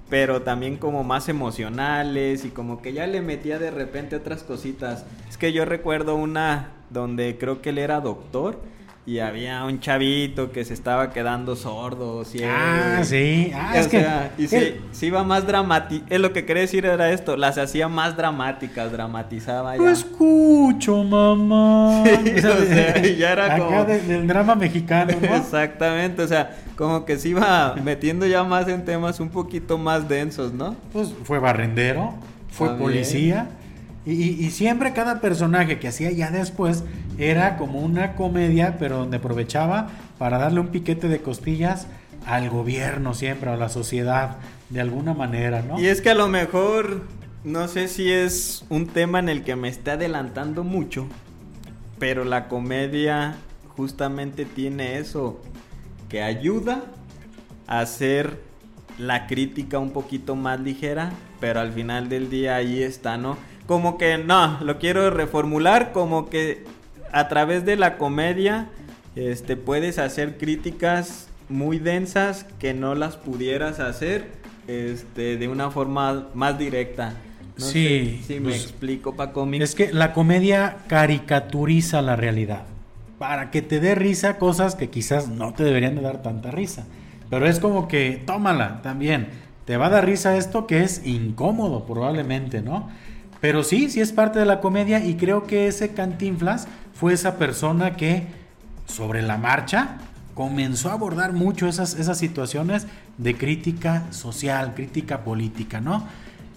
[0.10, 5.06] pero también como más emocionales y como que ya le metía de repente otras cositas.
[5.30, 8.62] Es que yo recuerdo una donde creo que él era doctor
[9.08, 12.52] y había un chavito que se estaba quedando sordo, ciego.
[12.54, 13.54] Ah, sí.
[13.56, 14.06] Ah, es que
[14.38, 16.06] y se, iba más dramático.
[16.10, 19.82] Es lo que quería decir era esto, las hacía más dramáticas, dramatizaba ya.
[19.82, 22.04] Lo escucho, mamá.
[22.04, 25.36] Sí, o sea, ya era acá como del drama mexicano, ¿no?
[25.38, 30.10] Exactamente, o sea, como que se iba metiendo ya más en temas un poquito más
[30.10, 30.76] densos, ¿no?
[30.92, 32.14] Pues fue barrendero,
[32.50, 33.48] fue policía.
[34.08, 36.86] Y, siempre cada personaje que hacía ya después
[37.18, 41.88] era como una comedia, pero donde aprovechaba para darle un piquete de costillas
[42.26, 44.38] al gobierno siempre, a la sociedad,
[44.70, 45.78] de alguna manera, ¿no?
[45.78, 47.04] Y es que a lo mejor,
[47.44, 51.08] no sé si es un tema en el que me está adelantando mucho,
[52.00, 53.36] pero la comedia
[53.76, 55.42] justamente tiene eso,
[56.08, 56.82] que ayuda
[57.68, 58.42] a hacer
[58.98, 63.38] la crítica un poquito más ligera, pero al final del día ahí está, ¿no?
[63.68, 66.64] Como que no, lo quiero reformular como que
[67.12, 68.70] a través de la comedia
[69.16, 74.28] este puedes hacer críticas muy densas que no las pudieras hacer
[74.68, 77.14] este de una forma más directa.
[77.58, 79.64] sí, si me pues, explico para cómics.
[79.64, 82.64] Es que la comedia caricaturiza la realidad
[83.18, 86.86] para que te dé risa cosas que quizás no te deberían de dar tanta risa.
[87.30, 89.30] Pero es como que tómala también.
[89.66, 92.90] Te va a dar risa esto que es incómodo probablemente, ¿no?
[93.40, 97.38] Pero sí, sí es parte de la comedia y creo que ese Cantinflas fue esa
[97.38, 98.28] persona que
[98.88, 99.98] sobre la marcha
[100.34, 106.08] comenzó a abordar mucho esas, esas situaciones de crítica social, crítica política, ¿no?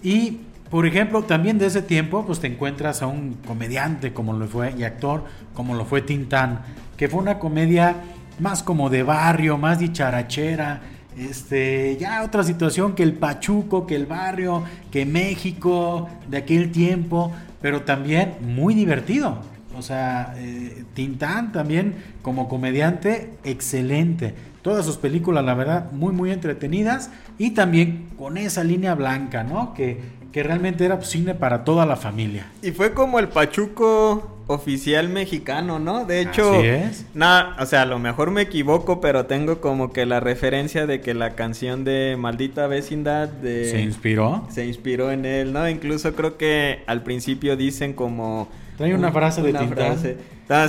[0.03, 0.39] Y,
[0.69, 4.73] por ejemplo, también de ese tiempo, pues te encuentras a un comediante como lo fue
[4.77, 6.61] y actor como lo fue Tintán,
[6.97, 7.95] que fue una comedia
[8.39, 10.81] más como de barrio, más dicharachera,
[11.17, 17.31] este, ya otra situación que el Pachuco, que el barrio, que México de aquel tiempo,
[17.61, 19.39] pero también muy divertido.
[19.77, 24.33] O sea, eh, Tintán también como comediante, excelente.
[24.61, 27.09] Todas sus películas, la verdad, muy, muy entretenidas.
[27.37, 29.73] Y también con esa línea blanca, ¿no?
[29.73, 29.99] Que,
[30.31, 32.47] que realmente era cine para toda la familia.
[32.61, 36.05] Y fue como el Pachuco oficial mexicano, ¿no?
[36.05, 37.05] De hecho, Así es.
[37.13, 41.01] Nada, o sea, a lo mejor me equivoco, pero tengo como que la referencia de
[41.01, 44.47] que la canción de Maldita Vecindad de se inspiró.
[44.49, 45.69] Se inspiró en él, ¿no?
[45.69, 49.97] Incluso creo que al principio dicen como Trae una frase de Tintán.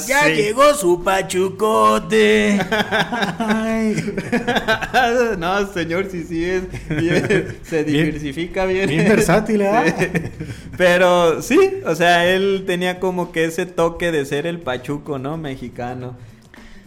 [0.07, 2.59] Ya llegó su pachucote.
[5.39, 6.63] no, señor, sí, sí es
[7.63, 8.89] se diversifica bien.
[8.89, 10.33] Bien, versátil, ¿eh?
[10.77, 15.37] Pero sí, o sea, él tenía como que ese toque de ser el pachuco, ¿no?
[15.37, 16.17] Mexicano.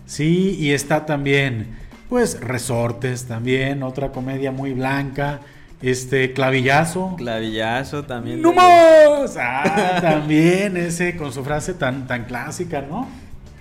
[0.06, 1.78] Sí, y está también,
[2.08, 5.42] pues, Resortes también, otra comedia muy blanca.
[5.86, 7.14] Este, clavillazo.
[7.16, 8.42] Clavillazo también.
[8.42, 9.38] ¡No más!
[9.40, 13.08] Ah, también ese con su frase tan, tan clásica, ¿no?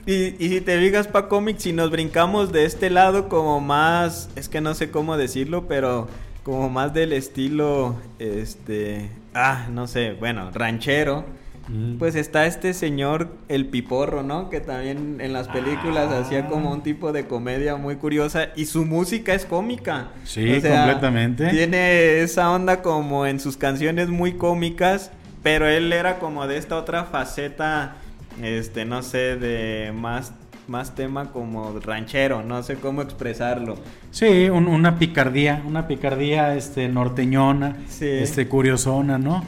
[0.07, 4.31] Y, y si te digas pa cómics, si nos brincamos de este lado como más,
[4.37, 6.09] es que no sé cómo decirlo, pero
[6.45, 11.27] como más del estilo, este, ah, no sé, bueno, ranchero
[11.69, 11.97] Mm.
[11.99, 14.51] Pues está este señor, el piporro, ¿no?
[14.51, 16.21] Que también en las películas ah.
[16.21, 20.09] hacía como un tipo de comedia muy curiosa y su música es cómica.
[20.25, 21.49] Sí, completamente.
[21.49, 25.11] Tiene esa onda como en sus canciones muy cómicas,
[25.43, 27.97] pero él era como de esta otra faceta,
[28.43, 30.33] este, no sé, de más
[30.67, 33.77] más tema como ranchero, no sé cómo expresarlo.
[34.11, 39.45] Sí, una picardía, una picardía este norteñona, este curiosona, ¿no?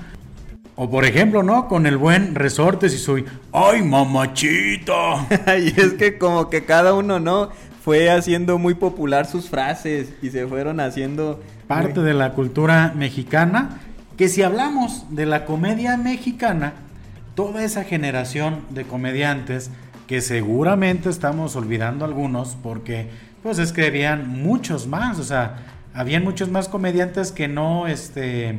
[0.79, 1.69] O por ejemplo, ¿no?
[1.69, 5.27] Con el buen resorte si soy, ¡ay, mamachita!
[5.59, 7.49] y es que como que cada uno, ¿no?
[7.83, 11.43] Fue haciendo muy popular sus frases y se fueron haciendo...
[11.67, 13.81] Parte de la cultura mexicana,
[14.19, 16.75] que si hablamos de la comedia mexicana,
[17.35, 19.71] toda esa generación de comediantes,
[20.07, 23.09] que seguramente estamos olvidando algunos, porque
[23.43, 25.59] pues es que habían muchos más, o sea,
[25.95, 28.59] habían muchos más comediantes que no, este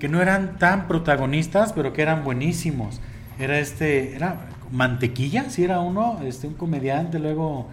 [0.00, 3.00] que no eran tan protagonistas, pero que eran buenísimos.
[3.38, 7.68] Era este, era Mantequilla, si era uno, este, un comediante, luego...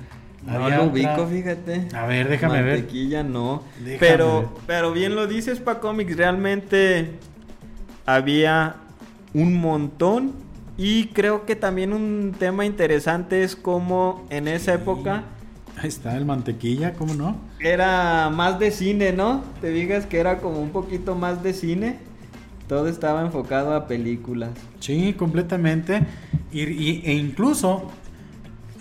[0.46, 1.88] No lo ubico, fíjate.
[1.94, 2.78] A ver, déjame ver.
[2.78, 3.64] Mantequilla no.
[4.00, 7.12] pero, pero bien lo dices, pa cómics, realmente
[8.06, 8.76] había
[9.34, 10.34] un montón.
[10.78, 15.24] Y creo que también un tema interesante es como en esa época...
[15.76, 17.38] Ahí está el mantequilla, ¿cómo no?
[17.60, 19.44] Era más de cine, ¿no?
[19.60, 22.07] Te digas que era como un poquito más de cine.
[22.68, 24.50] Todo estaba enfocado a películas.
[24.80, 26.04] Sí, completamente.
[26.52, 27.90] Y, e incluso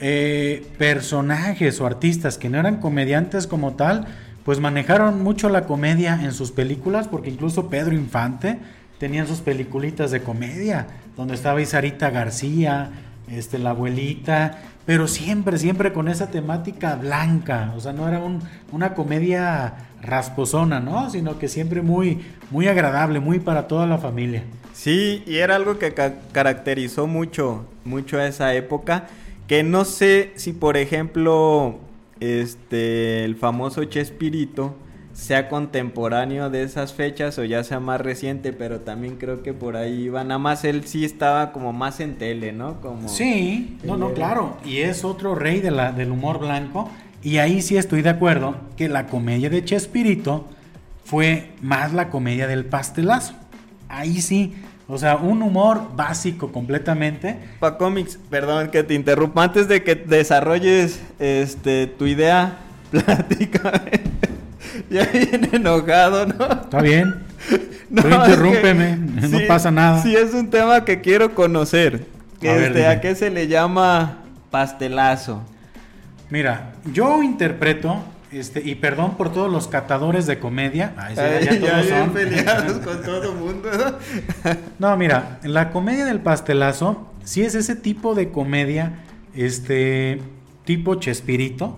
[0.00, 4.06] eh, personajes o artistas que no eran comediantes como tal,
[4.44, 8.58] pues manejaron mucho la comedia en sus películas, porque incluso Pedro Infante
[8.98, 12.90] tenía sus peliculitas de comedia, donde estaba Isarita García,
[13.28, 18.40] este, la abuelita, pero siempre, siempre con esa temática blanca, o sea, no era un,
[18.70, 21.10] una comedia rasposona, ¿no?
[21.10, 24.44] Sino que siempre muy, muy agradable, muy para toda la familia.
[24.72, 25.94] Sí, y era algo que
[26.32, 29.06] caracterizó mucho, mucho a esa época,
[29.46, 31.78] que no sé si, por ejemplo,
[32.20, 34.74] este, el famoso Chespirito
[35.16, 39.76] sea contemporáneo de esas fechas o ya sea más reciente, pero también creo que por
[39.76, 40.22] ahí iba.
[40.24, 42.82] Nada más él sí estaba como más en tele, ¿no?
[42.82, 44.58] Como sí, no, no, claro.
[44.62, 46.90] Y es otro rey de la, del humor blanco.
[47.26, 50.46] Y ahí sí estoy de acuerdo que la comedia de Chespirito
[51.04, 53.34] fue más la comedia del pastelazo.
[53.88, 54.54] Ahí sí.
[54.86, 57.36] O sea, un humor básico completamente.
[57.58, 59.42] Pa cómics, perdón que te interrumpa.
[59.42, 62.58] Antes de que desarrolles este tu idea,
[62.92, 64.02] platícame
[64.88, 66.44] ya viene enojado, ¿no?
[66.44, 67.24] Está bien.
[67.88, 70.02] No, interrúmpeme, no pasa nada.
[70.02, 72.04] Sí, es un tema que quiero conocer.
[72.42, 75.44] A, este, ¿A qué se le llama pastelazo?
[76.30, 80.94] Mira, yo interpreto, este, y perdón por todos los catadores de comedia.
[80.96, 82.10] Ay, ya, son.
[82.10, 83.68] peleados con todo mundo.
[84.78, 90.20] no, mira, la comedia del pastelazo sí es ese tipo de comedia, este,
[90.64, 91.76] tipo Chespirito,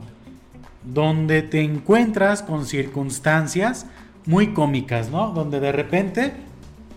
[0.82, 3.86] donde te encuentras con circunstancias
[4.24, 5.30] muy cómicas, ¿no?
[5.30, 6.32] Donde de repente,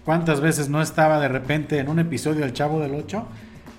[0.05, 3.25] ¿cuántas veces no estaba de repente en un episodio del Chavo del Ocho?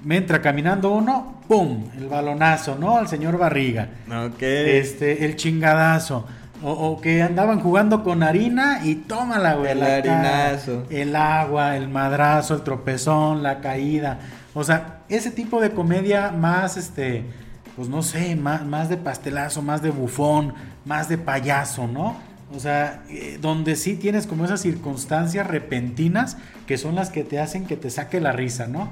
[0.05, 1.85] Me entra caminando uno, ¡pum!
[1.99, 2.97] El balonazo, ¿no?
[2.97, 3.89] Al señor Barriga.
[4.09, 4.43] Ok.
[4.43, 6.27] Este, el chingadazo.
[6.65, 9.73] O, que andaban jugando con harina y tómala, güey.
[9.73, 10.85] El harinazo.
[10.91, 14.21] el agua, el madrazo, el tropezón, la caída.
[14.55, 17.25] O sea, ese tipo de comedia más, este,
[17.75, 22.17] pues no sé, más, más de pastelazo, más de bufón, más de payaso, ¿no?
[22.55, 26.37] O sea, eh, donde sí tienes como esas circunstancias repentinas
[26.67, 28.91] que son las que te hacen que te saque la risa, ¿no?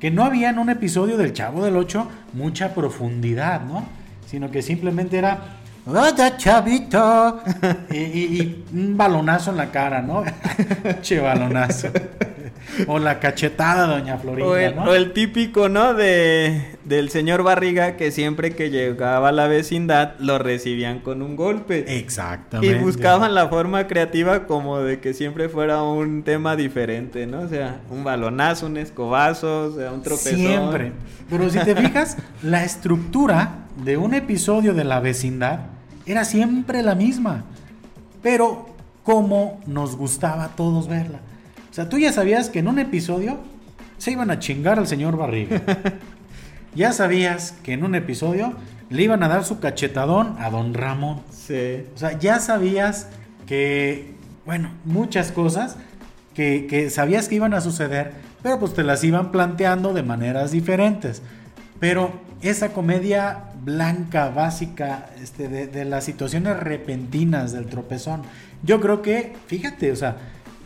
[0.00, 3.84] Que no había en un episodio del Chavo del Ocho mucha profundidad, ¿no?
[4.26, 7.40] Sino que simplemente era, ¡Hola, chavito!
[7.90, 10.24] y, y, un balonazo en la cara, ¿no?
[11.00, 11.88] che balonazo.
[12.86, 14.84] o la cachetada, doña Florinda, o el, ¿no?
[14.84, 15.94] o el típico, ¿no?
[15.94, 21.34] De, del señor Barriga que siempre que llegaba a la vecindad lo recibían con un
[21.34, 21.98] golpe.
[21.98, 22.76] Exactamente.
[22.76, 27.40] Y buscaban la forma creativa como de que siempre fuera un tema diferente, ¿no?
[27.40, 30.36] O sea, un balonazo, un escobazo, o sea, un tropezón.
[30.36, 30.92] Siempre.
[31.30, 35.60] Pero si te fijas, la estructura de un episodio de la vecindad
[36.06, 37.44] era siempre la misma.
[38.22, 38.66] Pero
[39.02, 41.20] como nos gustaba a todos verla.
[41.70, 43.38] O sea, tú ya sabías que en un episodio
[43.98, 45.62] se iban a chingar al señor Barriga.
[46.74, 48.54] ya sabías que en un episodio
[48.88, 51.22] le iban a dar su cachetadón a don Ramón.
[51.30, 51.84] Sí.
[51.94, 53.08] O sea, ya sabías
[53.46, 54.14] que,
[54.44, 55.76] bueno, muchas cosas
[56.34, 58.12] que, que, sabías que iban a suceder,
[58.42, 61.22] pero pues te las iban planteando de maneras diferentes.
[61.78, 62.12] Pero
[62.42, 68.22] esa comedia blanca, básica, este, de, las situaciones repentinas del tropezón,
[68.62, 70.16] yo creo que, fíjate, o sea,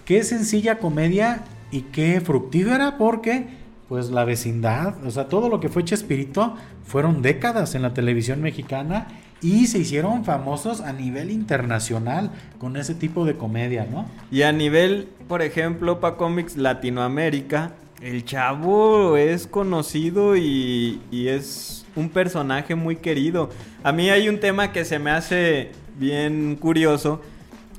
[0.04, 5.68] qué sencilla comedia y qué fructífera porque pues la vecindad, o sea, todo lo que
[5.68, 9.08] fue Chespirito fueron décadas en la televisión mexicana
[9.42, 14.06] y se hicieron famosos a nivel internacional con ese tipo de comedia, ¿no?
[14.30, 21.83] Y a nivel, por ejemplo, para cómics Latinoamérica, el chavo es conocido y, y es
[21.96, 23.50] un personaje muy querido.
[23.82, 27.20] A mí hay un tema que se me hace bien curioso.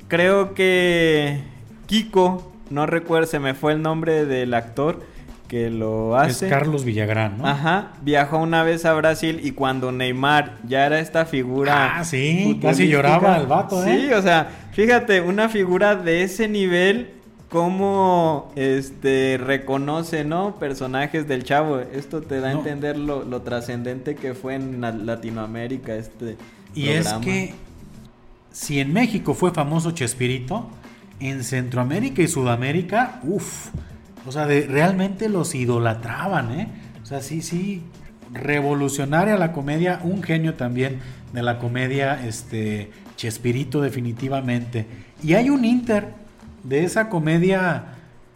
[0.08, 1.42] Creo que
[1.88, 5.02] Kiko, no recuerdo, se me fue el nombre del actor
[5.48, 6.48] que lo hace.
[6.48, 7.48] Es Carlos Villagrán, ¿no?
[7.48, 11.98] Ajá, viajó una vez a Brasil y cuando Neymar ya era esta figura.
[11.98, 14.08] Ah, sí, casi lloraba el vato, ¿eh?
[14.08, 17.12] Sí, o sea, fíjate, una figura de ese nivel,
[17.50, 20.56] cómo este, reconoce, ¿no?
[20.56, 21.80] Personajes del chavo.
[21.80, 26.38] Esto te da a entender lo, lo trascendente que fue en Latinoamérica este.
[26.74, 27.54] Y es que
[28.52, 30.70] si en México fue famoso Chespirito,
[31.20, 33.70] en Centroamérica y Sudamérica, uff,
[34.26, 36.68] o sea, de, realmente los idolatraban, ¿eh?
[37.02, 37.84] O sea, sí, sí,
[38.34, 41.00] revolucionaria la comedia, un genio también
[41.34, 44.86] de la comedia, este, Chespirito definitivamente.
[45.24, 46.14] Y hay un inter
[46.66, 47.86] de esa comedia,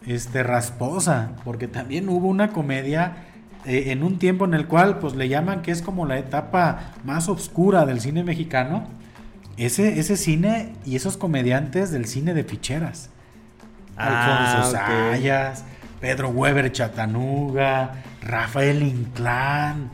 [0.06, 3.26] este, rasposa, porque también hubo una comedia
[3.66, 6.92] eh, en un tiempo en el cual, pues le llaman que es como la etapa
[7.04, 8.84] más oscura del cine mexicano,
[9.56, 13.10] ese, ese cine y esos comediantes del cine de ficheras.
[13.96, 15.64] Ah, Alfonso Sayas,
[16.00, 19.90] Pedro Weber Chatanuga, Rafael Inclán,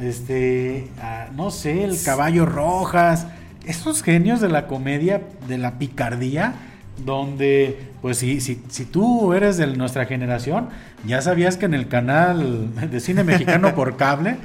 [0.00, 3.26] este, ah, no sé, el Caballo Rojas,
[3.66, 6.54] esos genios de la comedia, de la picardía,
[7.04, 10.68] donde, pues si, si, si tú eres de nuestra generación,
[11.06, 14.36] ya sabías que en el canal de cine mexicano por cable,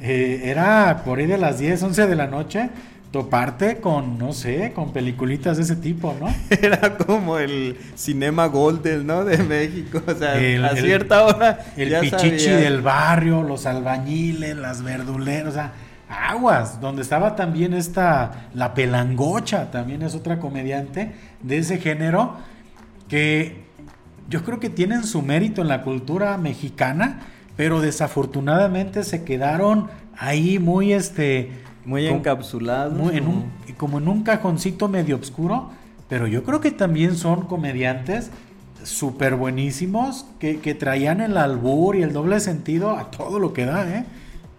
[0.00, 2.70] eh, era por ahí de las 10, 11 de la noche,
[3.12, 6.34] toparte con, no sé, con peliculitas de ese tipo, ¿no?
[6.50, 9.24] Era como el cinema golden, ¿no?
[9.24, 11.60] De México, o sea, a cierta hora.
[11.76, 15.72] El pichichi del barrio, los albañiles, las verduleras, o sea,
[16.12, 22.36] aguas, donde estaba también esta, la pelangocha, también es otra comediante de ese género,
[23.08, 23.64] que
[24.28, 27.20] yo creo que tienen su mérito en la cultura mexicana,
[27.56, 31.50] pero desafortunadamente se quedaron ahí muy, este,
[31.84, 32.92] muy encapsulados.
[33.76, 35.70] como en un cajoncito medio oscuro.
[36.08, 38.30] Pero yo creo que también son comediantes
[38.84, 43.88] súper buenísimos que, traían el albur y el doble sentido a todo lo que da,
[43.88, 44.04] ¿eh?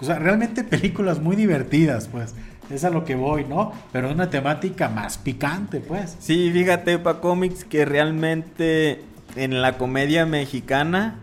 [0.04, 2.36] O sea, realmente películas muy divertidas, pues.
[2.70, 3.72] Es a lo que voy, ¿no?
[3.94, 6.18] Pero una temática más picante, pues.
[6.20, 9.00] Sí, fíjate, Pa Comics, que realmente
[9.38, 11.20] en la comedia mexicana,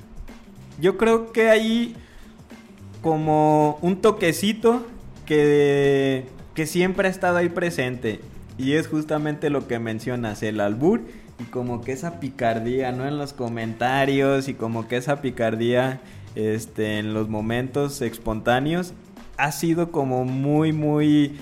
[0.81, 1.95] yo creo que hay
[3.03, 4.87] como un toquecito
[5.27, 6.25] que,
[6.55, 8.21] que siempre ha estado ahí presente.
[8.57, 11.03] Y es justamente lo que mencionas, el albur
[11.39, 13.07] y como que esa picardía, ¿no?
[13.07, 16.01] En los comentarios y como que esa picardía
[16.35, 18.95] este, en los momentos espontáneos
[19.37, 21.37] ha sido como muy, muy,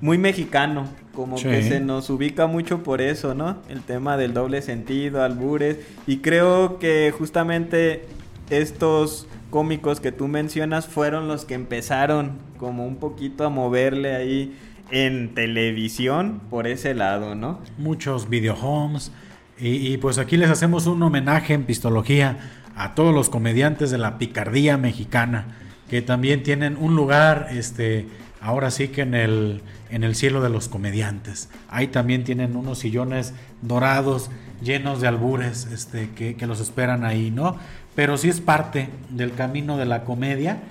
[0.00, 0.86] muy mexicano.
[1.14, 3.58] Como que se nos ubica mucho por eso, ¿no?
[3.68, 5.76] El tema del doble sentido, albures.
[6.06, 8.06] Y creo que justamente
[8.48, 14.56] estos cómicos que tú mencionas fueron los que empezaron como un poquito a moverle ahí
[14.90, 17.60] en televisión por ese lado, ¿no?
[17.76, 19.12] Muchos videohomes.
[19.58, 22.38] Y, y pues aquí les hacemos un homenaje en pistología
[22.76, 25.56] a todos los comediantes de la picardía mexicana,
[25.88, 28.06] que también tienen un lugar, este,
[28.40, 31.48] ahora sí que en el, en el cielo de los comediantes.
[31.68, 34.30] Ahí también tienen unos sillones dorados,
[34.62, 37.56] llenos de albures, este, que, que los esperan ahí, ¿no?
[37.94, 40.62] pero sí es parte del camino de la comedia.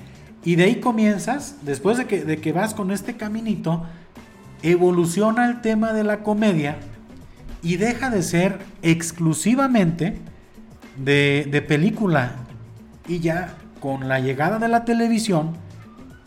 [0.43, 3.86] Y de ahí comienzas, después de que, de que vas con este caminito,
[4.64, 6.78] evoluciona el tema de la comedia
[7.62, 10.18] y deja de ser exclusivamente
[11.04, 12.36] de, de película.
[13.08, 15.58] Y ya con la llegada de la televisión,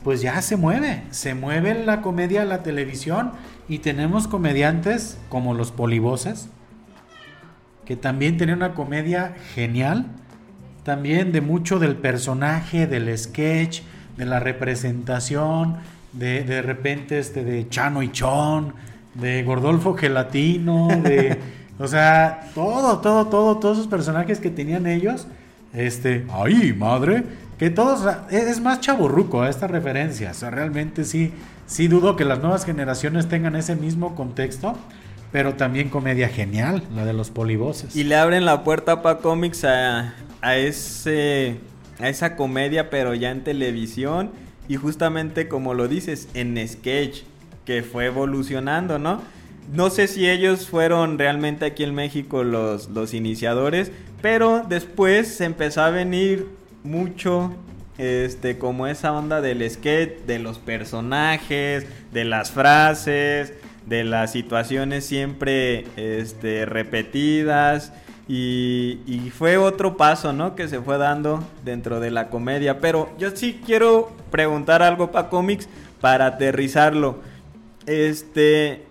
[0.03, 3.33] pues ya se mueve, se mueve la comedia a la televisión.
[3.69, 6.49] Y tenemos comediantes como los polivoces,
[7.87, 10.07] que también tienen una comedia genial.
[10.83, 13.81] También de mucho del personaje, del sketch,
[14.19, 15.79] de la representación,
[16.13, 18.75] de, de repente este, de Chano y Chon,
[19.15, 21.39] de Gordolfo Gelatino, de,
[21.79, 25.27] o sea, todo, todo, todo, todos esos personajes que tenían ellos,
[25.73, 27.25] este, ay, madre,
[27.59, 31.33] que todos, es más chaburruco esta referencia, o sea, realmente sí,
[31.67, 34.77] sí dudo que las nuevas generaciones tengan ese mismo contexto,
[35.33, 37.97] pero también comedia genial, la de los polivoces.
[37.97, 43.43] Y le abren la puerta para cómics a, a, a esa comedia, pero ya en
[43.43, 44.31] televisión.
[44.69, 47.23] Y justamente como lo dices, en sketch,
[47.65, 49.23] que fue evolucionando, ¿no?
[49.73, 53.91] No sé si ellos fueron realmente aquí en México los, los iniciadores,
[54.23, 56.49] pero después se empezó a venir
[56.83, 57.55] mucho
[57.99, 63.55] este como esa onda del sketch, de los personajes, de las frases,
[63.87, 67.93] de las situaciones siempre este, repetidas
[68.27, 70.55] y, fue otro paso, ¿no?
[70.55, 72.81] Que se fue dando dentro de la comedia.
[72.81, 75.69] Pero yo sí quiero preguntar algo para cómics
[76.01, 77.19] para aterrizarlo.
[77.87, 78.85] Este,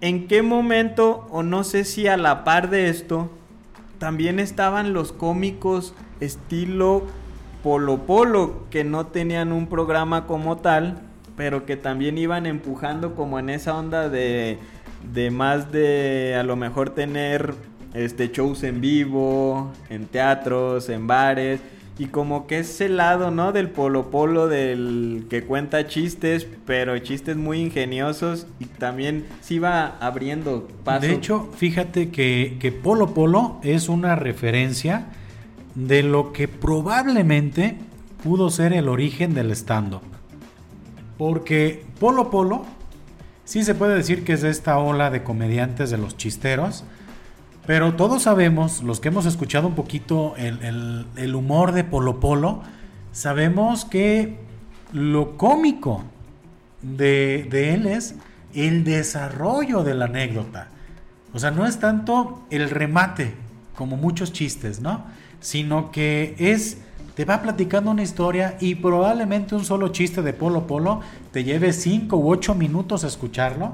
[0.00, 3.30] ¿en qué momento, o no sé si a la par de esto,
[3.98, 7.04] también estaban los cómicos estilo
[7.62, 11.00] Polo Polo, que no tenían un programa como tal,
[11.36, 14.58] pero que también iban empujando como en esa onda de,
[15.12, 17.54] de más de a lo mejor tener
[17.94, 21.60] este, shows en vivo, en teatros, en bares.
[21.98, 23.52] Y como que ese lado, ¿no?
[23.52, 29.96] Del polo polo, del que cuenta chistes, pero chistes muy ingeniosos y también se iba
[29.98, 31.06] abriendo paso.
[31.06, 35.06] De hecho, fíjate que, que Polo Polo es una referencia
[35.74, 37.76] de lo que probablemente
[38.22, 40.02] pudo ser el origen del stand-up.
[41.16, 42.64] Porque Polo Polo
[43.44, 46.84] sí se puede decir que es de esta ola de comediantes de los chisteros,
[47.66, 52.62] pero todos sabemos, los que hemos escuchado un poquito el, humor de Polo Polo,
[53.12, 54.38] sabemos que
[54.92, 56.04] lo cómico
[56.82, 58.14] de, de, él es
[58.54, 60.68] el desarrollo de la anécdota.
[61.34, 63.34] O sea, no es tanto el remate
[63.74, 65.04] como muchos chistes, ¿no?
[65.40, 66.78] Sino que es
[67.16, 71.00] te va platicando una historia y probablemente un solo chiste de Polo Polo
[71.32, 73.72] te lleve 5 u 8 minutos a escucharlo,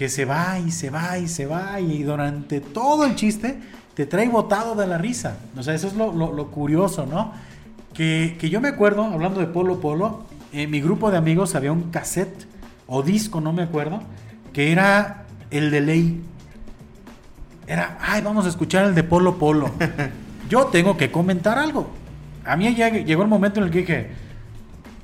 [0.00, 3.60] que se va y se va y se va y durante todo el chiste
[3.92, 5.36] te trae botado de la risa.
[5.58, 7.34] O sea, eso es lo, curioso, ¿no?
[7.92, 10.22] Que, que, yo me acuerdo, hablando de Polo Polo,
[10.54, 12.46] en mi grupo de amigos había un cassette
[12.86, 14.00] o disco, no me acuerdo,
[14.54, 16.22] que era el de ley.
[17.66, 19.70] Era, ay, vamos a escuchar el de Polo Polo.
[20.48, 21.90] Yo tengo que comentar algo.
[22.46, 24.10] A mí ya llegó el momento en el que dije,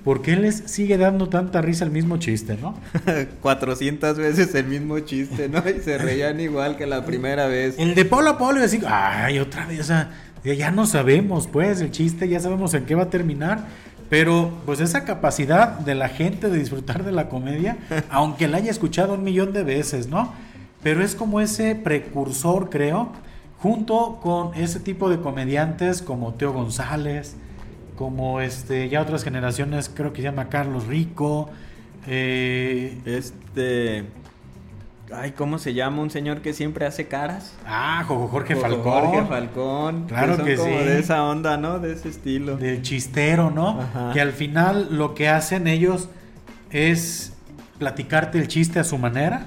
[0.06, 2.76] ¿por qué les sigue dando tanta risa el mismo chiste, no?
[3.42, 5.60] 400 veces el mismo chiste, ¿no?
[5.68, 7.74] Y se reían igual que la primera vez.
[7.76, 10.12] El de Polo Polo, y así, ay, otra vez, o sea,
[10.44, 13.64] ya no sabemos, pues, el chiste, ya sabemos en qué va a terminar.
[14.08, 17.76] Pero pues esa capacidad de la gente de disfrutar de la comedia,
[18.08, 20.32] aunque la haya escuchado un millón de veces, ¿no?
[20.84, 23.10] Pero es como ese precursor, creo,
[23.58, 27.34] junto con ese tipo de comediantes como Teo González,
[27.96, 31.50] como este, ya otras generaciones, creo que se llama Carlos Rico,
[32.06, 34.04] eh, este...
[35.14, 37.54] Ay, ¿cómo se llama un señor que siempre hace caras?
[37.64, 39.04] Ah, Jorge Falcón.
[39.04, 40.06] Jorge Falcón.
[40.08, 40.68] Claro que, sí.
[40.68, 41.78] De esa onda, ¿no?
[41.78, 42.56] De ese estilo.
[42.56, 43.78] Del chistero, ¿no?
[44.12, 46.08] Que al final lo que hacen ellos
[46.70, 47.34] es
[47.78, 49.46] platicarte el chiste a su manera.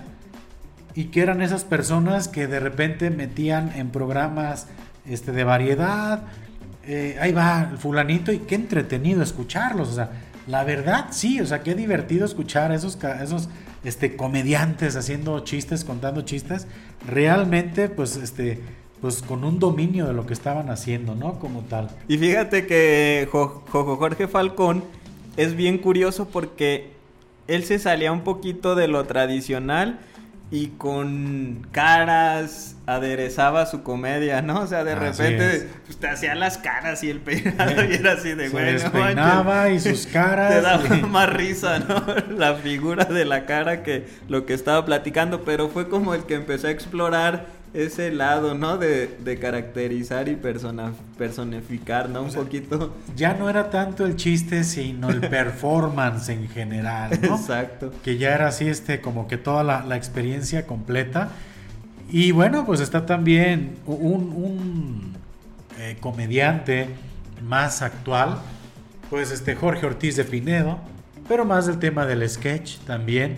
[0.96, 4.68] Y que eran esas personas que de repente metían en programas
[5.06, 6.22] este, de variedad.
[6.86, 9.90] Eh, ahí va el fulanito y qué entretenido escucharlos.
[9.90, 10.12] O sea,
[10.48, 13.50] la verdad sí, o sea, qué divertido escuchar esos, esos
[13.84, 16.68] este, comediantes haciendo chistes, contando chistes,
[17.08, 18.60] realmente pues este
[19.02, 21.40] pues con un dominio de lo que estaban haciendo, ¿no?
[21.40, 21.90] Como tal.
[22.10, 24.84] Y fíjate que Jorge Falcón
[25.38, 26.92] es bien curioso porque
[27.48, 30.00] él se salía un poquito de lo tradicional
[30.52, 34.62] y con caras aderezaba su comedia, ¿no?
[34.62, 38.34] O sea, de repente pues, te hacía las caras y el peinado y era así
[38.34, 38.80] de güey.
[38.80, 40.54] Se y sus caras.
[40.54, 42.04] Te daba más risa, ¿no?
[42.36, 46.34] La figura de la cara que lo que estaba platicando, pero fue como el que
[46.34, 48.78] empezó a explorar ese lado, ¿no?
[48.78, 52.24] De, caracterizar y persona, personificar, ¿no?
[52.24, 52.96] Un poquito.
[53.16, 57.36] Ya no era tanto el chiste, sino el performance en general, ¿no?
[57.36, 57.92] Exacto.
[58.04, 61.30] Que ya era así, este, como que toda la, experiencia completa.
[62.10, 65.14] Y bueno, pues está también un,
[65.78, 66.88] eh, comediante
[67.44, 68.40] más actual,
[69.10, 70.80] pues este Jorge Ortiz de Pinedo,
[71.28, 73.38] pero más del tema del sketch también.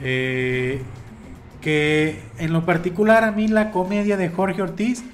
[0.00, 0.82] Eh,
[1.62, 5.04] que en lo particular a mí la comedia de Jorge Ortiz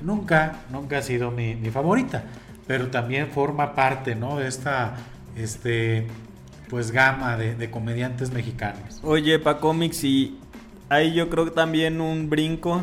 [0.00, 2.24] nunca, nunca ha sido mi, favorita,
[2.66, 4.38] pero también forma parte, ¿no?
[4.38, 4.96] De esta,
[5.36, 6.06] este,
[6.68, 9.00] pues gama de, comediantes mexicanos.
[9.02, 10.38] Oye, pa cómics y
[10.88, 12.80] ahí yo creo que también un brinco,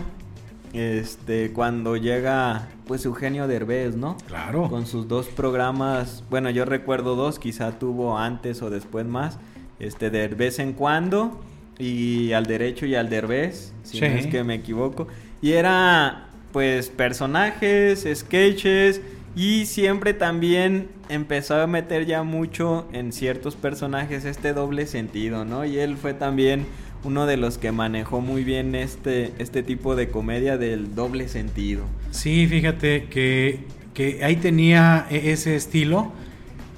[0.73, 4.17] este, cuando llega, pues Eugenio Derbez, ¿no?
[4.27, 4.69] Claro.
[4.69, 9.39] Con sus dos programas, bueno, yo recuerdo dos, quizá tuvo antes o después más,
[9.79, 11.41] este, de vez en cuando
[11.79, 15.07] y al derecho y al derbez, si no es que me equivoco.
[15.41, 19.01] Y era pues personajes, sketches
[19.35, 25.65] y siempre también empezó a meter ya mucho en ciertos personajes este doble sentido, ¿no?
[25.65, 26.65] Y él fue también
[27.03, 31.83] uno de los que manejó muy bien este, este tipo de comedia del doble sentido.
[32.11, 36.13] Sí, fíjate que, que ahí tenía e-, ese estilo,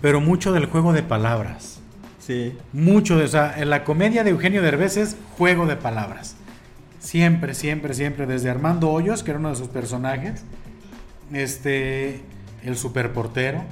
[0.02, 1.76] pero mucho del juego de palabras.
[2.73, 6.36] Mucho, o sea, en la comedia de Eugenio Derbez es juego de palabras.
[6.99, 10.43] Siempre, siempre, siempre, desde Armando Hoyos, que era uno de sus personajes,
[11.32, 12.21] este,
[12.63, 13.63] el superportero,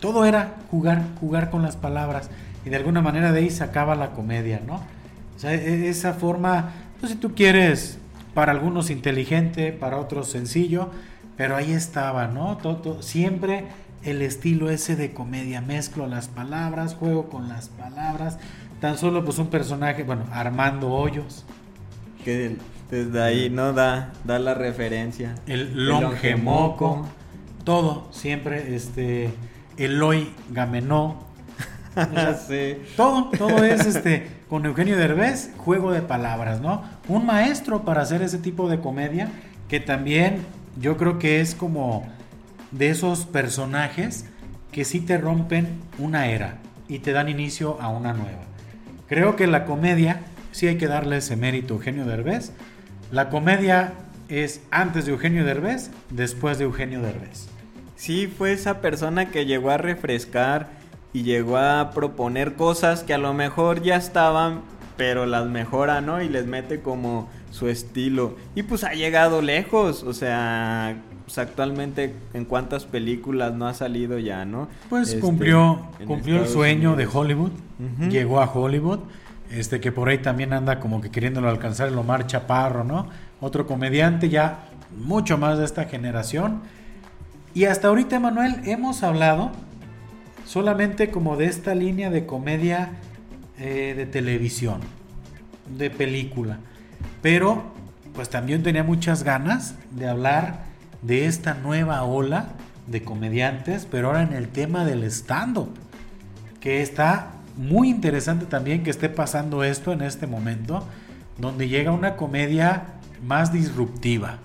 [0.00, 2.30] todo era jugar, jugar con las palabras
[2.64, 4.80] y de alguna manera de ahí sacaba la comedia, ¿no?
[5.36, 7.98] Sea, e, esa forma, pues si tú quieres,
[8.34, 10.90] para algunos inteligente, para otros sencillo,
[11.36, 12.58] pero ahí estaba, ¿no?
[12.58, 13.64] todo, siempre
[14.02, 15.60] el estilo ese de comedia.
[15.60, 18.38] Mezclo las palabras, juego con las palabras.
[18.80, 21.44] Tan solo pues un personaje, bueno, Armando Hoyos.
[22.24, 22.56] Que
[22.90, 25.34] desde ahí no da, da la referencia.
[25.46, 27.06] El Longemoco.
[27.64, 29.30] Todo, siempre, este,
[29.76, 31.28] Eloy Gamenó.
[32.96, 36.84] Todo, todo es este, con Eugenio Derbez, juego de palabras, ¿no?
[37.08, 39.28] Un maestro para hacer ese tipo de comedia
[39.68, 40.46] que también
[40.80, 42.06] yo creo que es como
[42.70, 44.26] de esos personajes
[44.72, 46.58] que sí te rompen una era
[46.88, 48.42] y te dan inicio a una nueva.
[49.08, 50.20] Creo que la comedia,
[50.52, 52.52] sí hay que darle ese mérito a Eugenio Derbez.
[53.10, 53.94] La comedia
[54.28, 57.48] es antes de Eugenio Derbez, después de Eugenio Derbez.
[57.96, 60.68] Sí, fue esa persona que llegó a refrescar
[61.12, 64.62] y llegó a proponer cosas que a lo mejor ya estaban,
[64.96, 66.22] pero las mejora, ¿no?
[66.22, 68.36] Y les mete como su estilo.
[68.54, 70.96] Y pues ha llegado lejos, o sea,
[71.30, 74.66] pues actualmente en cuántas películas no ha salido ya, ¿no?
[74.88, 77.06] Pues Este, cumplió, cumplió el sueño de.
[77.06, 77.52] Hollywood,
[78.08, 78.98] llegó a Hollywood,
[79.48, 83.08] este que por ahí también anda como que queriéndolo alcanzar el Omar Chaparro, ¿no?
[83.40, 84.64] Otro comediante ya
[84.98, 86.62] mucho más de esta generación.
[87.54, 89.52] Y hasta ahorita, Manuel, hemos hablado
[90.44, 92.90] solamente como de esta línea de comedia
[93.56, 94.80] eh, de televisión,
[95.78, 96.58] de película.
[97.22, 97.62] Pero
[98.16, 100.69] pues también tenía muchas ganas de hablar
[101.02, 102.48] de esta nueva ola
[102.86, 105.70] de comediantes, pero ahora en el tema del stand-up,
[106.60, 110.86] que está muy interesante también que esté pasando esto en este momento,
[111.38, 112.84] donde llega una comedia
[113.24, 114.38] más disruptiva,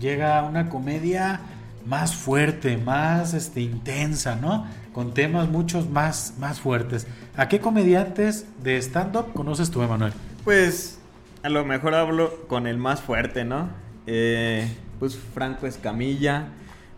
[0.00, 1.40] llega una comedia
[1.86, 4.66] más fuerte, más este, intensa, ¿no?
[4.92, 7.06] Con temas muchos más, más fuertes.
[7.36, 10.12] ¿A qué comediantes de stand-up conoces tú, Emanuel?
[10.44, 11.00] Pues
[11.42, 13.68] a lo mejor hablo con el más fuerte, ¿no?
[14.06, 14.68] Eh,
[15.02, 16.50] pues Franco Escamilla.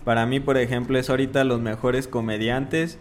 [0.05, 2.99] Para mí, por ejemplo, es ahorita los mejores comediantes.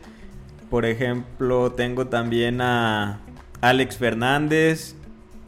[0.70, 3.20] Por ejemplo, tengo también a
[3.60, 4.96] Alex Fernández.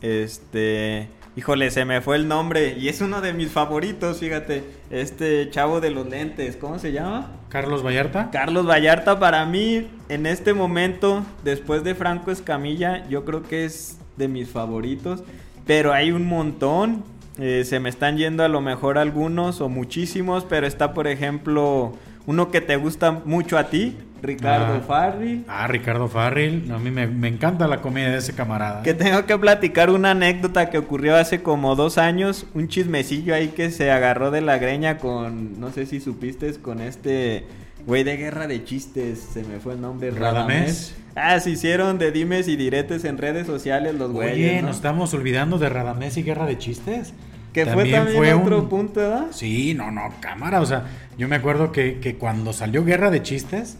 [0.01, 1.07] Este.
[1.37, 2.77] Híjole, se me fue el nombre.
[2.77, 4.65] Y es uno de mis favoritos, fíjate.
[4.89, 6.57] Este chavo de los lentes.
[6.57, 7.31] ¿Cómo se llama?
[7.47, 8.31] Carlos Vallarta.
[8.31, 13.99] Carlos Vallarta para mí en este momento, después de Franco Escamilla, yo creo que es
[14.17, 15.23] de mis favoritos.
[15.65, 17.14] Pero hay un montón.
[17.37, 20.45] Eh, se me están yendo a lo mejor algunos o muchísimos.
[20.45, 21.93] Pero está, por ejemplo,
[22.25, 24.81] uno que te gusta mucho a ti, Ricardo Ah.
[24.87, 25.43] Farri.
[25.47, 26.71] Ah, Ricardo Farril.
[26.71, 28.81] A mí me, me encanta la comedia de ese camarada.
[28.81, 32.47] Que tengo que platicar una anécdota que ocurrió hace como dos años.
[32.55, 36.81] Un chismecillo ahí que se agarró de la greña con, no sé si supiste, con
[36.81, 37.45] este
[37.85, 39.19] güey de guerra de chistes.
[39.19, 40.11] Se me fue el nombre.
[40.11, 40.95] Radamés.
[41.15, 44.33] Ah, se hicieron de dimes y diretes en redes sociales los güeyes.
[44.51, 44.67] Oye, ¿no?
[44.67, 47.13] nos estamos olvidando de Radamés y Guerra de Chistes.
[47.53, 49.27] Que fue también otro un- punto, ¿verdad?
[49.31, 50.59] Sí, no, no, cámara.
[50.59, 50.83] O sea,
[51.17, 53.77] yo me acuerdo que, que cuando salió Guerra de Chistes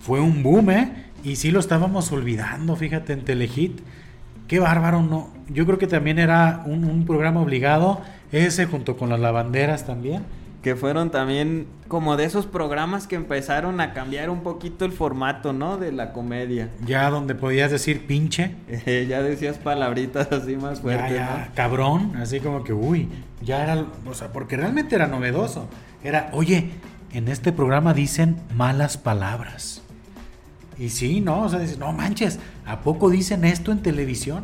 [0.00, 0.92] fue un boom, ¿eh?
[1.24, 3.80] Y sí lo estábamos olvidando, fíjate, en Telehit.
[4.48, 5.30] Qué bárbaro, ¿no?
[5.48, 8.02] Yo creo que también era un, un programa obligado.
[8.32, 10.22] Ese junto con las lavanderas también.
[10.66, 15.52] Que fueron también como de esos programas que empezaron a cambiar un poquito el formato,
[15.52, 15.76] ¿no?
[15.76, 16.70] De la comedia.
[16.84, 18.56] Ya donde podías decir pinche.
[18.66, 23.08] Eh, ya decías palabritas así más Ya, fuertes, ya, cabrón, así como que, uy,
[23.42, 25.68] ya era, o sea, porque realmente era novedoso.
[26.02, 26.70] Era, oye,
[27.12, 29.82] en este programa dicen malas palabras.
[30.76, 31.42] Y sí, ¿no?
[31.42, 34.42] O sea, dices, no manches, ¿a poco dicen esto en televisión?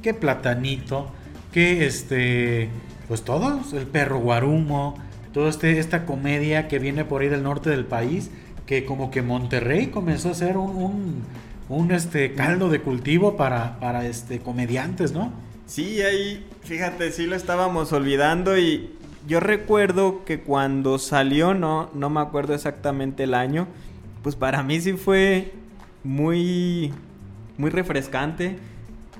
[0.00, 1.10] Que platanito,
[1.52, 2.68] que este,
[3.08, 5.07] pues todos, el perro guarumo,
[5.38, 8.28] toda este, esta comedia que viene por ahí del norte del país,
[8.66, 11.22] que como que Monterrey comenzó a ser un, un,
[11.68, 15.30] un, este, caldo de cultivo para, para este, comediantes, ¿no?
[15.64, 18.90] Sí, ahí, fíjate, sí lo estábamos olvidando y
[19.28, 23.68] yo recuerdo que cuando salió, no, no me acuerdo exactamente el año,
[24.24, 25.52] pues para mí sí fue
[26.02, 26.92] muy,
[27.58, 28.58] muy refrescante.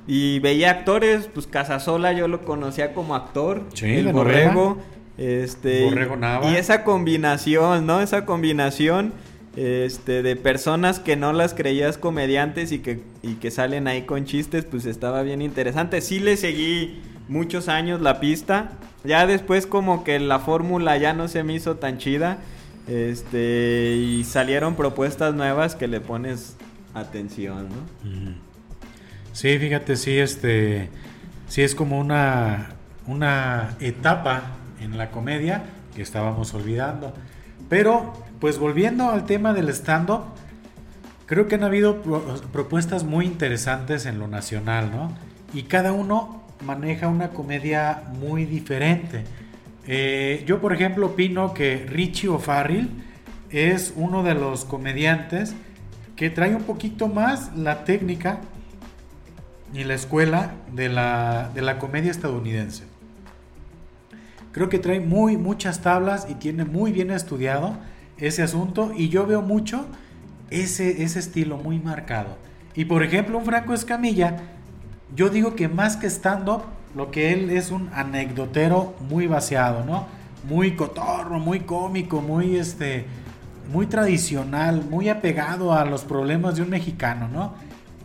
[0.09, 4.79] Y veía actores, pues Casasola yo lo conocía como actor, Sí, el Borrego,
[5.19, 5.91] este,
[6.45, 8.01] y esa combinación, ¿no?
[8.01, 9.13] Esa combinación
[9.57, 14.25] este, de personas que no las creías comediantes y que, y que salen ahí con
[14.25, 16.01] chistes, pues estaba bien interesante.
[16.01, 18.71] Sí le seguí muchos años la pista.
[19.03, 22.39] Ya después como que la fórmula ya no se me hizo tan chida.
[22.87, 26.57] Este, y salieron propuestas nuevas que le pones
[26.95, 28.35] atención, ¿no?
[29.33, 30.89] Sí, fíjate, sí, este,
[31.49, 32.71] sí es como una,
[33.07, 35.65] una etapa en la comedia
[35.95, 37.15] que estábamos olvidando.
[37.69, 40.23] Pero, pues volviendo al tema del stand-up,
[41.27, 45.13] creo que han habido pro- propuestas muy interesantes en lo nacional, ¿no?
[45.53, 49.25] Y cada uno maneja una comedia muy diferente.
[49.87, 52.91] Eh, yo, por ejemplo, opino que Richie O'Farrill
[53.51, 55.55] es uno de los comediantes
[56.17, 58.41] que trae un poquito más la técnica
[59.73, 62.88] y la escuela de la, de la comedia estadounidense.
[64.53, 67.77] Creo que trae muy muchas tablas y tiene muy bien estudiado
[68.17, 69.87] ese asunto y yo veo mucho
[70.51, 72.37] ese, ese estilo muy marcado.
[72.75, 74.37] Y por ejemplo, un Franco Escamilla,
[75.15, 76.63] yo digo que más que stand-up,
[76.95, 80.07] lo que él es un anecdotero muy vaciado, ¿no?
[80.49, 83.07] Muy cotorro, muy cómico, muy este
[83.73, 87.55] muy tradicional, muy apegado a los problemas de un mexicano, ¿no?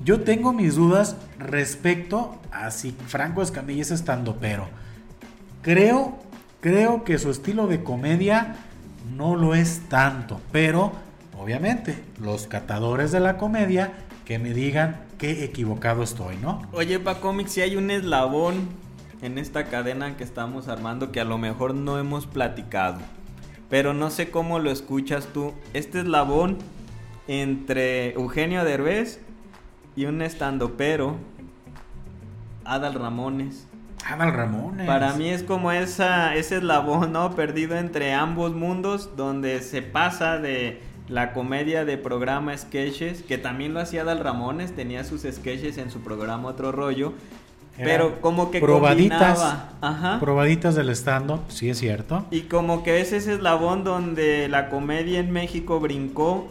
[0.04, 4.68] Yo tengo mis dudas respecto a si Franco Escamilla es estandopero.
[5.62, 6.18] Creo,
[6.64, 8.56] creo que su estilo de comedia
[9.18, 10.94] no lo es tanto, pero
[11.38, 13.92] obviamente los catadores de la comedia
[14.24, 16.62] que me digan qué equivocado estoy, ¿no?
[16.72, 18.70] Oye, pa cómics, si hay un eslabón
[19.22, 23.00] en esta cadena que estamos armando que a lo mejor no hemos platicado.
[23.70, 25.52] pero no sé cómo lo escuchas tú.
[25.74, 26.60] Este eslabón
[27.28, 29.20] entre Eugenio Derbez
[29.96, 31.18] y un estandopero,
[32.64, 33.68] Adal Ramones.
[34.06, 34.88] Adal Ramones.
[34.88, 37.36] Para mí es como esa, ese eslabón, ¿no?
[37.36, 43.74] Perdido entre ambos mundos, donde se pasa de la comedia de programa sketches, que también
[43.74, 47.14] lo hacía Adal Ramones, tenía sus sketches en su programa Otro Rollo,
[47.78, 49.58] pero como que probaditas,
[50.20, 52.26] probaditas del stand-up, sí es cierto.
[52.30, 56.48] Y como que ese es el eslabón donde la comedia en México brincó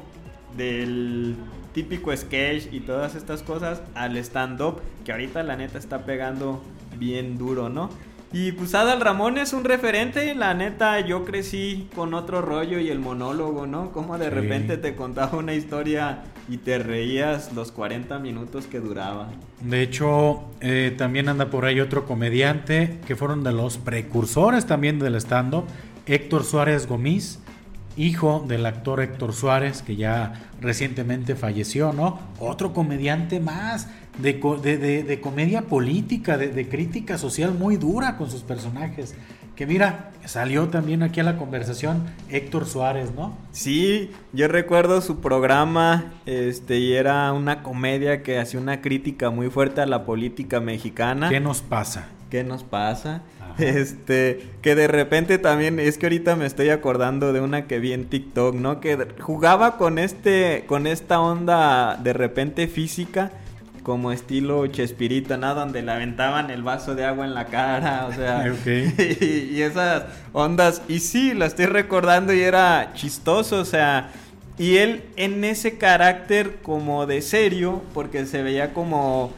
[0.57, 1.37] del
[1.73, 6.62] típico sketch y todas estas cosas al stand-up, que ahorita la neta está pegando
[6.99, 7.91] bien duro, ¿no?
[8.35, 12.89] Y pues Adal Ramón es un referente, la neta yo crecí con otro rollo y
[12.89, 13.93] el monólogo, ¿no?
[13.93, 19.29] Como de repente te contaba una historia y te reías los 40 minutos que duraba.
[19.61, 24.99] De hecho, eh, también anda por ahí otro comediante que fueron de los precursores también
[24.99, 25.66] del stand-up,
[26.07, 27.39] Héctor Suárez Gomis,
[27.97, 32.18] hijo del actor Héctor Suárez, que ya recientemente falleció, ¿no?
[32.38, 33.88] Otro comediante más
[34.18, 39.14] de, de, comedia política, de, crítica social muy dura con sus personajes.
[39.57, 43.36] Que mira, salió también aquí a la conversación Héctor Suárez, ¿no?
[43.53, 49.51] Sí, yo recuerdo su programa, este, y era una comedia que hacía una crítica muy
[49.51, 51.28] fuerte a la política mexicana.
[51.28, 52.09] ¿Qué nos pasa?
[52.30, 53.22] ¿Qué nos pasa?
[53.59, 57.93] Este, que de repente también, es que ahorita me estoy acordando de una que vi
[57.93, 58.81] en TikTok, ¿no?
[58.81, 63.33] Que jugaba con este, con esta onda de repente física
[63.83, 65.55] como estilo Chespirito, ¿no?
[65.55, 70.83] Donde le aventaban el vaso de agua en la cara, o sea, y, esas ondas.
[70.89, 74.11] Y sí, la estoy recordando y era chistoso, o sea,
[74.59, 79.33] y él en ese carácter como de serio, porque se veía como,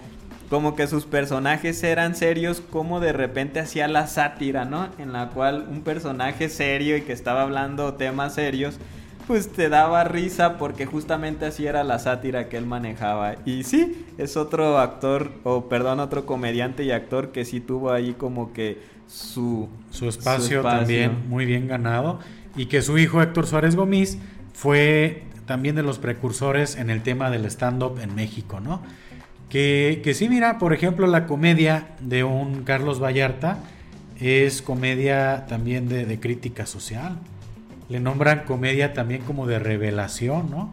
[0.55, 4.86] como que sus personajes eran serios, como de repente hacía la sátira, ¿no?
[4.98, 8.78] En la cual un personaje serio y que estaba hablando temas serios
[9.26, 13.34] pues te daba risa porque justamente así era la sátira que él manejaba.
[13.44, 18.12] Y sí, es otro actor, o perdón, otro comediante y actor que sí tuvo ahí
[18.12, 22.20] como que su, su, espacio, también muy bien ganado.
[22.55, 24.18] Y que su hijo Héctor Suárez Gómez
[24.52, 28.82] fue también de los precursores en el tema del stand-up en México, ¿no?
[29.55, 33.59] Que, que sí, mira, por ejemplo, la comedia de un Carlos Vallarta
[34.20, 37.18] es comedia también de, de crítica social
[37.88, 40.72] le nombran comedia también como de revelación, ¿no?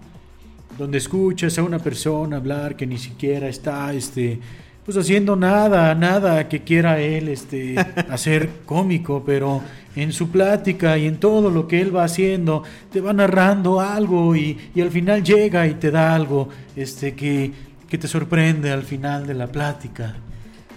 [0.77, 4.39] Donde escuchas a una persona hablar que ni siquiera está, este,
[4.85, 7.75] pues haciendo nada, nada que quiera él, este,
[8.09, 9.61] hacer cómico, pero
[9.95, 14.35] en su plática y en todo lo que él va haciendo, te va narrando algo
[14.35, 17.51] y, al final llega y te da algo, este, que,
[17.91, 20.15] que te sorprende al final de la plática.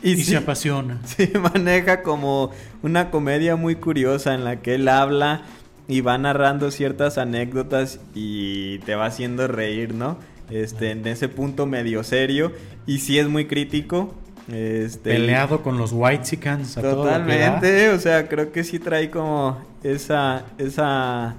[0.03, 0.99] Y, se apasiona.
[1.07, 2.51] Sí, maneja como
[2.83, 5.43] una comedia muy curiosa en la que él habla
[5.87, 10.19] y va narrando ciertas anécdotas y te va haciendo reír, ¿no?
[10.51, 12.51] Este, en ese punto medio serio
[12.85, 14.12] y sí es muy crítico.
[14.53, 20.47] Este, Peleado con los White a Totalmente, o sea, creo que sí trae como esa,
[20.59, 21.37] esa,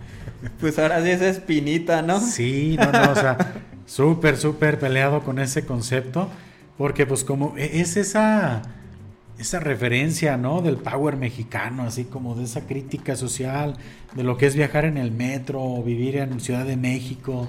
[0.61, 2.21] pues ahora sí esa espinita, ¿no?
[2.21, 3.37] Sí, no, no, o sea,
[3.85, 6.29] súper, súper peleado con ese concepto,
[6.77, 8.63] porque pues como e, es esa
[9.37, 10.61] esa referencia, ¿no?
[10.61, 13.75] Del power mexicano, así como de esa crítica social,
[14.13, 17.47] de lo que es viajar en el metro, o vivir en Ciudad de México,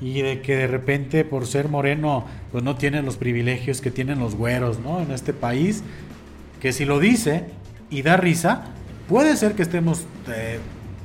[0.00, 4.18] y de que de repente por ser moreno, pues no tienen los privilegios que tienen
[4.18, 5.00] los güeros, ¿no?
[5.00, 5.82] En este país,
[6.60, 7.44] que si lo dice
[7.90, 8.64] y da risa,
[9.08, 10.58] puede ser que estemos eh,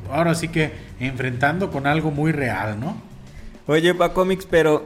[0.09, 3.10] ahora sí que enfrentando con algo muy real, ¿no?
[3.71, 4.83] Oye, pa cómics, pero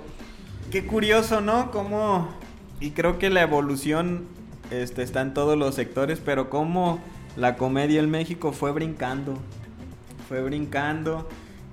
[0.70, 1.72] qué curioso, ¿no?
[1.72, 2.30] Como
[2.80, 4.28] y creo que la evolución
[4.70, 7.00] este, está en todos los sectores, pero como
[7.36, 9.40] la comedia en México fue brincando,
[10.30, 11.28] fue brincando.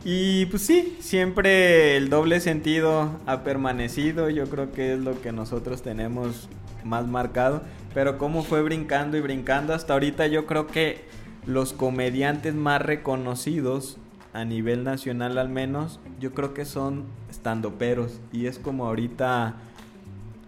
[0.06, 5.32] Y pues sí, siempre el doble sentido ha permanecido, yo creo que es lo que
[5.32, 6.48] nosotros tenemos
[6.82, 7.60] más marcado,
[7.92, 11.04] pero cómo fue brincando y brincando hasta ahorita yo creo que
[11.44, 13.98] los comediantes más reconocidos
[14.32, 19.56] a nivel nacional al menos, yo creo que son estandoperos y es como ahorita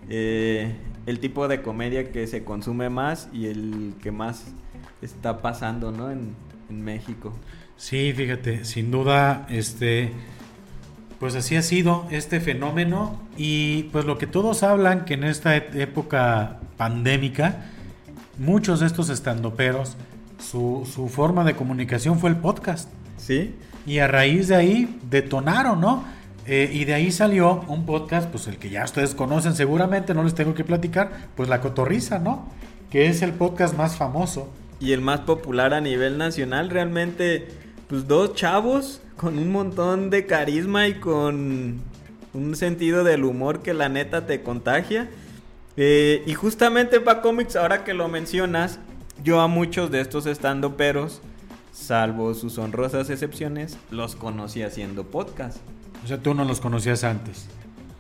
[0.09, 0.75] eh,
[1.07, 4.47] el tipo de comedia que se consume más y el que más
[5.03, 6.11] está pasando, ¿no?
[6.11, 6.35] En,
[6.71, 7.33] México.
[7.77, 10.11] Sí, fíjate, sin duda, este,
[11.21, 15.55] pues así ha sido este fenómeno y pues lo que todos hablan que en esta
[15.55, 17.67] época pandémica,
[18.39, 19.97] muchos de estos estandoperos,
[20.39, 22.89] su, su forma de comunicación fue el podcast.
[23.19, 23.55] Sí.
[23.87, 26.05] Y a raíz de ahí detonaron, ¿no?
[26.47, 30.23] Eh, y de ahí salió un podcast, pues el que ya ustedes conocen seguramente, no
[30.23, 32.49] les tengo que platicar, pues La Cotorriza, ¿no?
[32.91, 34.51] Que es el podcast más famoso.
[34.81, 37.49] Y el más popular a nivel nacional, realmente,
[37.89, 41.81] pues dos chavos con un montón de carisma y con
[42.35, 45.09] un sentido del humor que la neta te contagia.
[45.77, 48.79] Eh, y justamente para cómics, ahora que lo mencionas,
[49.23, 51.23] yo a muchos de estos estando peros,
[51.75, 55.59] salvo sus honrosas excepciones, los conocí haciendo podcast.
[56.05, 57.49] O sea, tú no los conocías antes.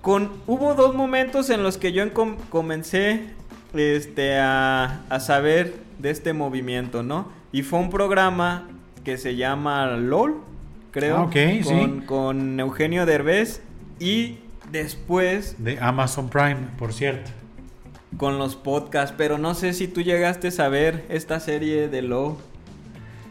[0.00, 2.04] Con, hubo dos momentos en los que yo
[2.50, 3.30] comencé
[3.74, 7.28] este, a, a saber de este movimiento, ¿no?
[7.52, 8.68] Y fue un programa
[9.04, 10.36] que se llama LOL,
[10.90, 11.18] creo.
[11.18, 11.30] Ah,
[11.64, 13.62] con, con Eugenio Derbez.
[13.98, 14.38] Y
[14.70, 15.56] después...
[15.58, 17.30] De Amazon Prime, por cierto.
[18.16, 22.36] Con los podcasts, pero no sé si tú llegaste a ver esta serie de LOL.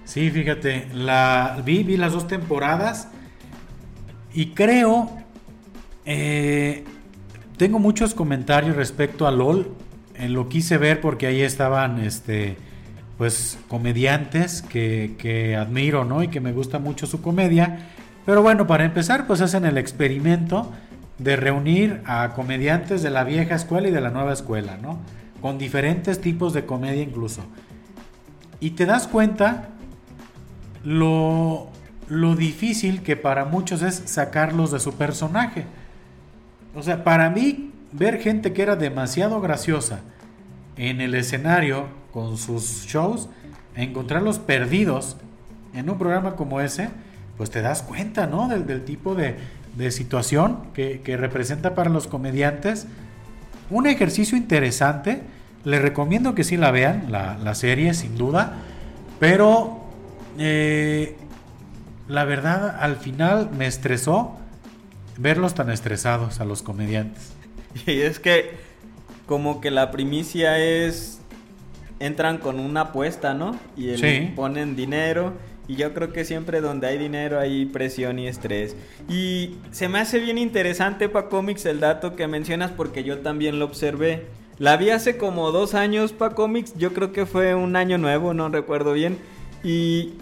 [0.05, 3.07] Sí, fíjate, la vi, vi las dos temporadas
[4.33, 5.09] y creo,
[6.05, 6.83] eh,
[7.57, 9.71] tengo muchos comentarios respecto a LOL.
[10.15, 12.57] Eh, lo quise ver porque ahí estaban, este,
[13.17, 16.23] pues, comediantes que, que admiro, ¿no?
[16.23, 17.89] Y que me gusta mucho su comedia.
[18.25, 20.71] Pero bueno, para empezar, pues hacen el experimento
[21.19, 24.99] de reunir a comediantes de la vieja escuela y de la nueva escuela, ¿no?
[25.41, 27.43] Con diferentes tipos de comedia incluso.
[28.59, 29.69] Y te das cuenta
[30.83, 31.69] lo,
[32.09, 35.65] lo difícil que para muchos es sacarlos de su personaje.
[36.75, 40.01] O sea, para mí, ver gente que era demasiado graciosa
[40.77, 43.29] en el escenario con sus shows,
[43.75, 45.17] encontrarlos perdidos
[45.73, 46.89] en un programa como ese,
[47.37, 48.47] pues te das cuenta, ¿no?
[48.47, 49.35] Del, tipo de,
[49.91, 52.87] situación que, representa para los comediantes.
[53.69, 55.21] Un ejercicio interesante.
[55.63, 58.53] Les recomiendo que sí la vean, la, serie, sin duda.
[59.19, 59.82] Pero
[60.37, 61.15] eh,
[62.07, 64.37] la verdad, al final me estresó
[65.17, 67.31] verlos tan estresados a los comediantes.
[67.87, 68.51] Y es que
[69.25, 71.19] como que la primicia es
[71.99, 73.57] entran con una apuesta, ¿no?
[73.77, 75.33] Y el, ponen dinero
[75.67, 78.75] y yo creo que siempre donde hay dinero hay presión y estrés.
[79.07, 83.59] Y se me hace bien interesante para cómics el dato que mencionas porque yo también
[83.59, 84.27] lo observé.
[84.59, 88.33] La vi hace como dos años para cómics, yo creo que fue un año nuevo,
[88.33, 89.17] no recuerdo bien.
[89.63, 90.13] Y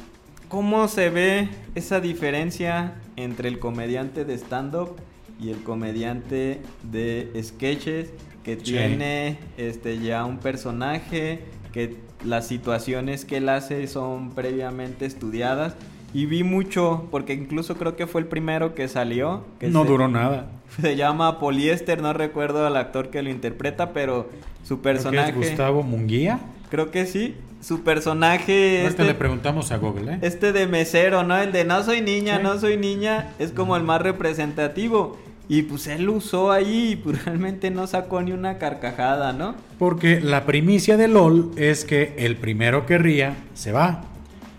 [0.47, 4.95] cómo se ve esa diferencia entre el comediante de stand-up
[5.39, 8.11] y el comediante de sketches
[8.43, 11.39] que tiene este ya un personaje
[11.71, 15.75] que las situaciones que él hace son previamente estudiadas.
[16.13, 19.45] Y vi mucho, porque incluso creo que fue el primero que salió.
[19.59, 20.51] Que no duró nada.
[20.81, 24.29] Se llama Poliéster, no recuerdo al actor que lo interpreta, pero
[24.63, 25.29] su personaje...
[25.29, 26.41] ¿Es Gustavo Munguía?
[26.69, 27.35] Creo que sí.
[27.62, 28.86] Su personaje...
[28.86, 30.20] este, le preguntamos a Google, ¿eh?
[30.24, 31.38] Este de mesero, ¿no?
[31.38, 35.20] El de no soy niña, no soy niña, es como el más representativo.
[35.47, 39.55] Y pues él usó ahí y pues realmente no sacó ni una carcajada, ¿no?
[39.78, 44.05] Porque la primicia de LOL es que el primero que ría se va.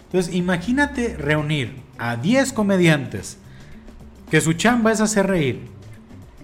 [0.06, 3.38] Entonces imagínate reunir a 10 comediantes
[4.30, 5.60] que su chamba es hacer reír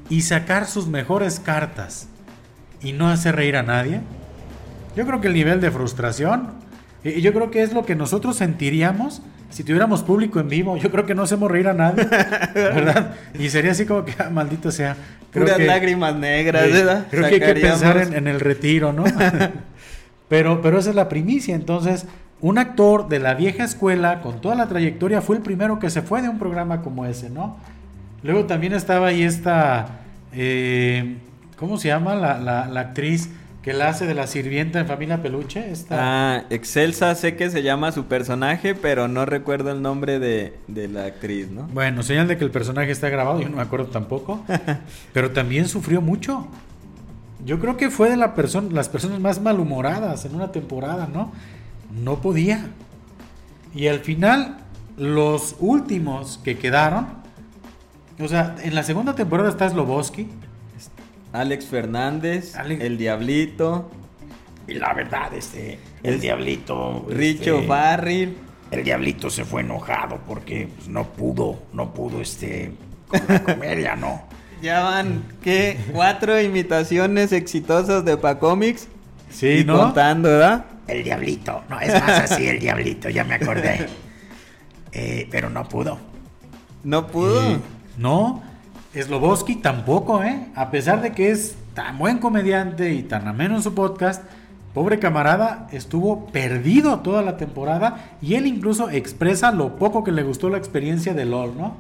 [0.08, 2.08] y sacar sus mejores cartas
[2.80, 4.00] y no hacer reír a nadie.
[4.98, 6.48] Yo creo que el nivel de frustración,
[7.04, 10.90] y yo creo que es lo que nosotros sentiríamos si tuviéramos público en vivo, yo
[10.90, 12.04] creo que no hacemos reír a nadie,
[12.54, 13.14] ¿verdad?
[13.38, 14.96] Y sería así como que, ah, maldito sea.
[15.30, 17.06] Creo Puras lágrimas negras, ¿verdad?
[17.12, 19.04] Creo que hay que pensar en, el retiro, ¿no?
[20.28, 21.54] pero, pero esa es la primicia.
[21.54, 22.06] Entonces,
[22.40, 26.02] un actor de la vieja escuela, con toda la trayectoria, fue el primero que se
[26.02, 27.56] fue de un programa como ese, ¿no?
[28.24, 30.00] Luego también estaba ahí esta,
[30.32, 31.18] eh,
[31.56, 32.16] ¿cómo se llama?
[32.16, 33.30] La, la, la actriz
[33.68, 35.70] que la hace de la sirvienta en Familia Peluche.
[35.90, 41.04] Ah, Excelsa sé que se llama su personaje, pero no recuerdo el nombre de, la
[41.04, 41.64] actriz, ¿no?
[41.74, 44.42] Bueno, señal de que el personaje está grabado, yo no me acuerdo tampoco.
[45.12, 46.48] pero también sufrió mucho.
[47.44, 51.30] Yo creo que fue de la persona, las personas más malhumoradas en una temporada, ¿no?
[51.92, 52.70] No podía.
[53.74, 54.60] Y al final,
[54.96, 57.06] los últimos que quedaron,
[58.18, 60.26] o sea, en la segunda temporada está Sloboski
[61.32, 63.90] Alex Fernández, el Diablito.
[64.66, 67.06] Y la verdad, este, el Diablito.
[67.08, 68.34] Richo este,
[68.70, 72.72] El Diablito se fue enojado porque pues, no pudo, no pudo, este,
[73.08, 74.22] con la comedia, ¿no?
[74.60, 75.78] Ya van, ¿qué?
[75.92, 78.88] Cuatro imitaciones exitosas de Pacomics.
[79.30, 79.78] Sí, ¿no?
[79.78, 80.64] contando, ¿verdad?
[80.88, 81.62] El Diablito.
[81.68, 83.86] No, es más así, el Diablito, ya me acordé.
[84.90, 85.98] Eh, pero no pudo.
[86.82, 87.60] ¿No pudo?
[87.98, 88.42] no.
[89.02, 90.46] Sloboski tampoco, ¿eh?
[90.54, 94.22] A pesar de que es tan buen comediante y tan ameno en su podcast,
[94.74, 100.22] pobre camarada estuvo perdido toda la temporada y él incluso expresa lo poco que le
[100.22, 101.76] gustó la experiencia de LOL, ¿no?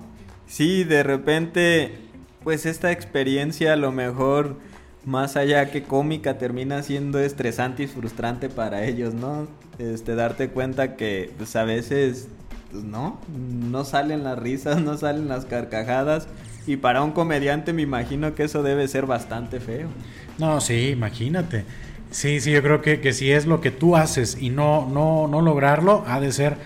[0.46, 1.98] Sí, de repente,
[2.42, 4.56] pues esta experiencia a lo mejor
[5.04, 9.46] más allá que cómica termina siendo estresante y frustrante para ellos, ¿no?
[9.78, 12.28] Este, darte cuenta que pues, a veces
[12.70, 16.28] pues no, no salen las risas, no salen las carcajadas.
[16.68, 19.88] Y para un comediante me imagino que eso debe ser bastante feo.
[20.36, 21.64] No, sí, imagínate.
[22.10, 25.28] Sí, sí, yo creo que, que si es lo que tú haces y no, no,
[25.28, 26.56] no lograrlo, ha de ser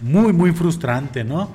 [0.00, 1.48] muy, muy frustrante, ¿no?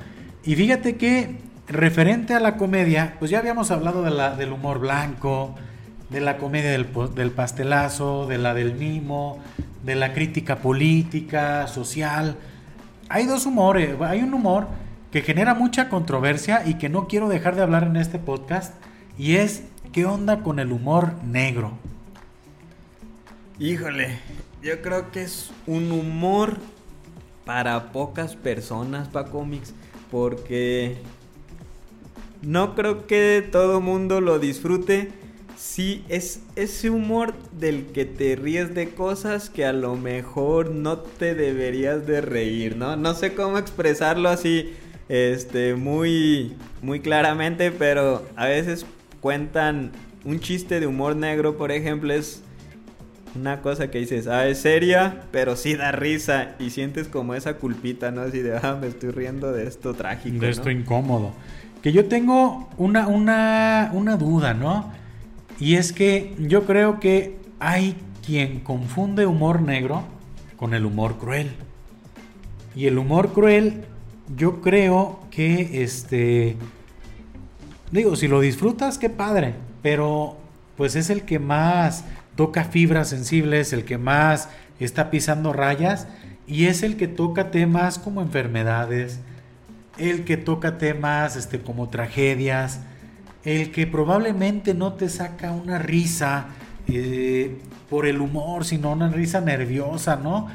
[0.45, 1.35] Y fíjate que
[1.67, 5.55] referente a la comedia, pues ya habíamos hablado de la, del humor blanco,
[6.09, 9.39] de la comedia del, del pastelazo, de la del mimo,
[9.83, 12.37] de la crítica política, social.
[13.09, 14.67] Hay dos humores, hay un humor
[15.17, 18.75] que genera mucha controversia y que no quiero dejar de hablar en este podcast,
[19.17, 21.71] y es ¿qué onda con el humor negro?
[23.57, 24.19] Híjole,
[24.61, 26.59] yo creo que es un humor
[27.45, 29.73] para pocas personas para cómics,
[30.11, 30.97] porque
[32.43, 35.11] no creo que todo mundo lo disfrute.
[35.57, 40.99] Sí, es ese humor del que te ríes de cosas que a lo mejor no
[40.99, 42.95] te deberías de reír, ¿no?
[42.97, 44.75] No sé cómo expresarlo así
[45.09, 48.85] este, muy, muy claramente, pero a veces
[49.21, 49.91] cuentan
[50.25, 52.43] un chiste de humor negro, por ejemplo, es
[53.35, 57.55] una cosa que dices, ah, es seria, pero sí da risa y sientes como esa
[57.55, 58.21] culpita, ¿no?
[58.21, 60.39] Así de, ah, me estoy riendo de esto trágico.
[60.39, 61.33] De esto incómodo.
[61.81, 64.91] Que yo tengo una, una, una duda, ¿no?
[65.59, 67.95] Y es que yo creo que hay
[68.25, 70.03] quien confunde humor negro
[70.57, 71.51] con el humor cruel.
[72.75, 73.85] Y el humor cruel
[74.35, 76.57] yo creo que este
[77.91, 80.37] digo, si lo disfrutas, qué padre, pero
[80.75, 82.03] pues es el que más
[82.35, 84.49] toca fibras sensibles, el que más
[84.79, 86.07] está pisando rayas
[86.45, 89.19] y es el que toca temas como enfermedades,
[89.97, 92.81] el que toca temas este como tragedias,
[93.43, 96.47] el que probablemente no te saca una risa
[96.87, 97.57] eh,
[97.89, 100.47] por el humor, sino una risa nerviosa, ¿no?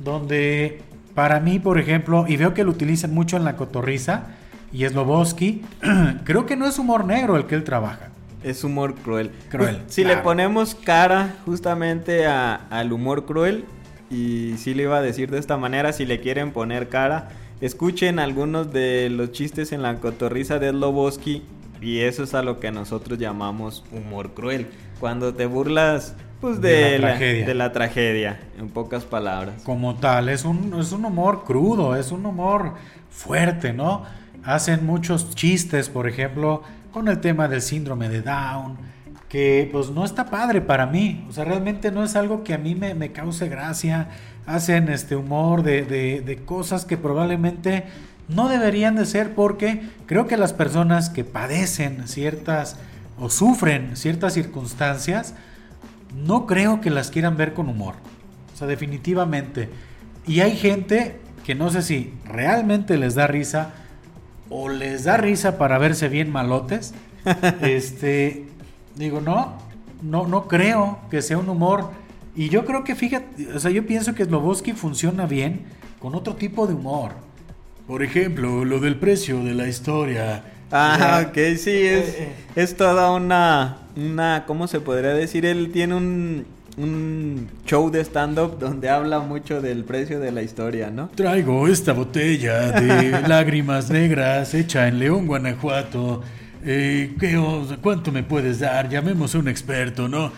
[0.00, 0.82] Donde
[1.14, 4.26] para mí, por ejemplo, y veo que lo utilizan mucho en la cotorriza,
[4.72, 5.62] y Sloboski,
[6.24, 8.10] creo que no es humor negro el que él trabaja.
[8.42, 9.30] Es humor cruel.
[9.50, 9.82] Cruel.
[9.88, 13.64] Si le ponemos cara justamente al humor cruel,
[14.10, 17.28] y sí le iba a decir de esta manera, si le quieren poner cara,
[17.60, 21.42] escuchen algunos de los chistes en la cotorriza de Sloboski,
[21.82, 24.68] y eso es a lo que nosotros llamamos humor cruel.
[25.00, 27.46] Cuando te burlas pues de, la, tragedia.
[27.46, 29.62] de la tragedia, en pocas palabras.
[29.62, 32.74] Como tal, es un, es un humor crudo, es un humor
[33.10, 34.04] fuerte, ¿no?
[34.44, 38.78] Hacen muchos chistes, por ejemplo, con el tema del síndrome de Down,
[39.28, 42.58] que pues no está padre para mí, o sea, realmente no es algo que a
[42.58, 44.08] mí me, me cause gracia.
[44.46, 47.84] Hacen este humor de, de, de cosas que probablemente
[48.28, 52.76] no deberían de ser porque creo que las personas que padecen ciertas
[53.20, 55.34] o sufren ciertas circunstancias,
[56.16, 57.94] no creo que las quieran ver con humor.
[58.52, 59.68] O sea, definitivamente.
[60.26, 63.72] Y hay gente que no sé si realmente les da risa
[64.48, 66.94] o les da risa para verse bien malotes.
[67.62, 68.46] este,
[68.96, 69.58] digo, no,
[70.02, 71.90] no, no creo que sea un humor.
[72.34, 75.66] Y yo creo que, fíjate, o sea, yo pienso que Sloboski funciona bien
[75.98, 77.12] con otro tipo de humor.
[77.86, 80.44] Por ejemplo, lo del precio de la historia.
[80.70, 82.32] Ah, ok, sí, es, eh, eh.
[82.56, 85.44] es toda una, una, ¿cómo se podría decir?
[85.44, 86.46] Él tiene un,
[86.76, 91.08] un show de stand-up donde habla mucho del precio de la historia, ¿no?
[91.14, 96.22] Traigo esta botella de lágrimas negras hecha en León, Guanajuato.
[96.64, 97.40] Eh, ¿qué,
[97.80, 98.88] ¿Cuánto me puedes dar?
[98.88, 100.32] Llamemos a un experto, ¿no?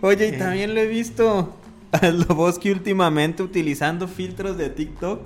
[0.00, 0.38] Oye, y eh.
[0.38, 1.56] también lo he visto
[1.92, 5.20] a Loboski últimamente utilizando filtros de TikTok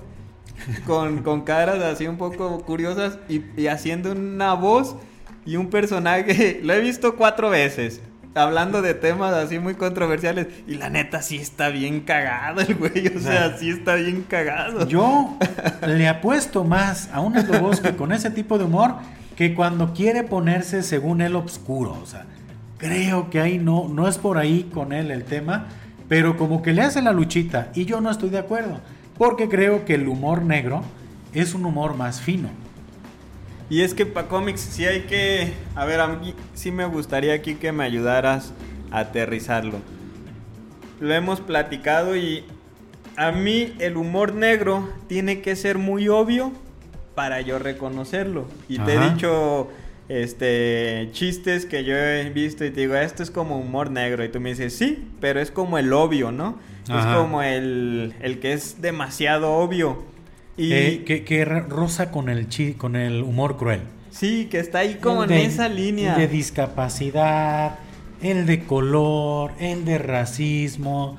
[0.85, 4.95] con, con caras así un poco curiosas y, y haciendo una voz
[5.45, 6.59] y un personaje.
[6.63, 8.01] Lo he visto cuatro veces
[8.35, 10.47] hablando de temas así muy controversiales.
[10.67, 13.07] Y la neta sí está bien cagado el güey.
[13.15, 14.87] O sea, sí está bien cagado.
[14.87, 15.37] Yo
[15.87, 18.95] le apuesto más a un que con ese tipo de humor
[19.35, 21.97] que cuando quiere ponerse según él obscuro.
[22.01, 22.25] O sea,
[22.77, 25.67] creo que ahí no, no es por ahí con él el tema.
[26.07, 27.69] Pero como que le hace la luchita.
[27.75, 28.79] Y yo no estoy de acuerdo.
[29.19, 30.81] Porque creo que el humor negro
[31.33, 32.49] es un humor más fino.
[33.69, 35.53] Y es que para cómics sí hay que...
[35.75, 38.53] A ver, a mí sí me gustaría aquí que me ayudaras
[38.91, 39.79] a aterrizarlo.
[41.01, 42.45] Lo hemos platicado y
[43.17, 46.53] a mí el humor negro tiene que ser muy obvio
[47.13, 48.47] para yo reconocerlo.
[48.69, 49.67] Y te he dicho
[50.07, 54.23] este chistes que yo he visto y te digo, esto es como humor negro.
[54.23, 56.57] Y tú me dices, sí, pero es como el obvio, ¿no?
[56.89, 60.03] Es como el, el que es demasiado obvio.
[60.57, 63.81] Y eh, que, rosa con el, chi, con el humor cruel.
[64.09, 66.15] Sí, que está ahí como en esa línea.
[66.15, 67.79] de discapacidad,
[68.21, 71.17] el de color, el de racismo.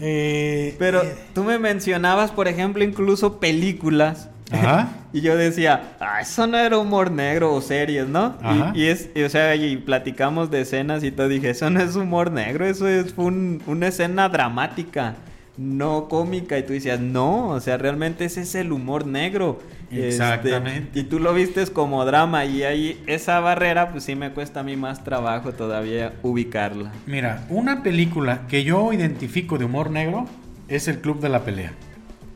[0.00, 4.88] Eh, Pero eh, tú me mencionabas, por ejemplo, incluso películas Ajá.
[5.12, 8.36] y yo decía, ah, eso no era humor negro o series, ¿no?
[8.74, 12.30] Y, es, o sea, y platicamos de escenas y todo, dije, eso no es humor
[12.30, 15.16] negro, eso es una escena dramática
[15.56, 19.60] no cómica y tú decías, no, o sea, realmente ese es el humor negro.
[19.90, 20.98] Este, Exactamente.
[20.98, 24.62] y tú lo vistes como drama y ahí esa barrera pues sí me cuesta a
[24.62, 26.92] mí más trabajo todavía ubicarla.
[27.06, 30.26] Mira, una película que yo identifico de humor negro
[30.68, 31.72] es El Club de la Pelea.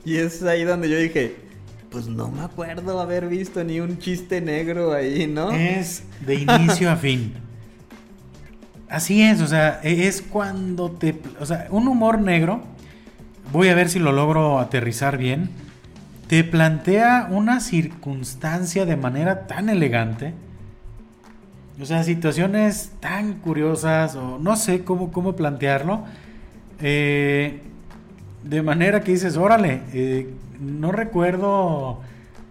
[0.05, 1.37] Y es ahí donde yo dije,
[1.91, 5.51] pues no me acuerdo haber visto ni un chiste negro ahí, ¿no?
[5.51, 7.35] Es de inicio a fin.
[8.89, 11.21] Así es, o sea, e-, es cuando te...
[11.41, 12.63] O sea, un humor negro
[13.53, 15.51] voy a ver si lo logro aterrizar bien,
[16.29, 20.35] te plantea una circunstancia de manera tan elegante,
[21.81, 26.05] o sea, situaciones tan curiosas, o no sé cómo, cómo plantearlo,
[26.81, 27.61] eh,
[28.43, 30.31] de manera que dices, órale, eh,
[30.61, 32.01] no recuerdo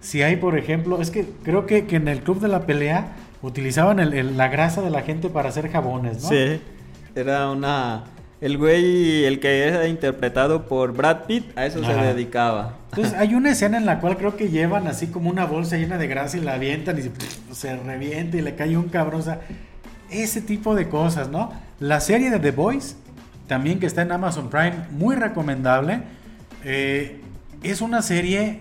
[0.01, 3.97] si hay, por ejemplo, es que creo que, en el club de la pelea utilizaban
[4.37, 6.29] la grasa de la gente para hacer jabones, ¿no?
[6.29, 6.59] Sí,
[7.15, 8.05] era una
[8.41, 12.75] el güey, el que era interpretado por Brad Pitt, a eso se dedicaba.
[12.91, 15.97] Entonces hay una escena en la cual creo que llevan así como una bolsa llena
[15.97, 19.21] de grasa y la avientan y se, revienta y le cae un cabrón.
[19.21, 19.41] O sea,
[20.11, 21.53] ese tipo de cosas, ¿no?
[21.79, 22.97] La serie de The Boys,
[23.47, 26.01] también que está en Amazon Prime, muy recomendable.
[26.65, 27.21] Eh,
[27.71, 28.59] es una serie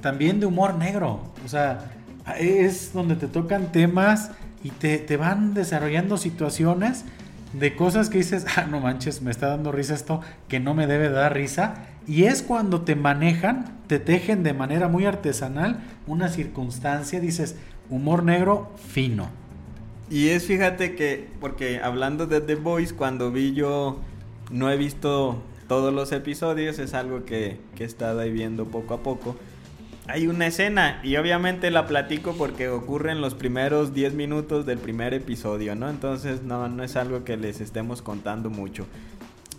[0.00, 1.32] también de humor negro.
[1.44, 1.90] O sea,
[2.38, 4.30] es donde te tocan temas
[4.62, 7.04] y te, te van desarrollando situaciones
[7.52, 10.86] de cosas que dices, ah, no manches, me está dando risa esto que no me
[10.86, 11.86] debe dar risa.
[12.06, 17.56] Y es cuando te manejan, te tejen de manera muy artesanal una circunstancia, dices,
[17.90, 19.28] humor negro fino.
[20.08, 24.00] Y es, fíjate que, porque hablando de The Voice, cuando vi yo,
[24.50, 28.94] no he visto todos los episodios, es algo que, que he estado ahí viendo poco
[28.94, 29.36] a poco
[30.08, 34.78] hay una escena y obviamente la platico porque ocurre en los primeros 10 minutos del
[34.78, 35.90] primer episodio, ¿no?
[35.90, 38.86] Entonces no, no es algo que les estemos contando mucho.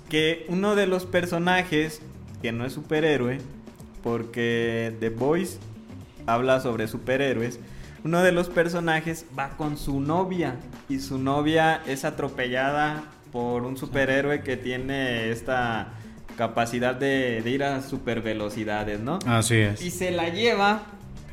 [0.09, 2.01] Que uno de los personajes,
[2.41, 3.39] que no es superhéroe,
[4.03, 5.57] porque The Voice
[6.25, 7.59] habla sobre superhéroes,
[8.05, 10.55] uno de los personajes va con su novia
[10.87, 13.03] y su novia es atropellada
[13.33, 15.93] por un superhéroe que tiene esta
[16.37, 19.19] capacidad de, ir a super velocidades, ¿no?
[19.25, 19.81] Así es.
[19.81, 20.83] Y se la lleva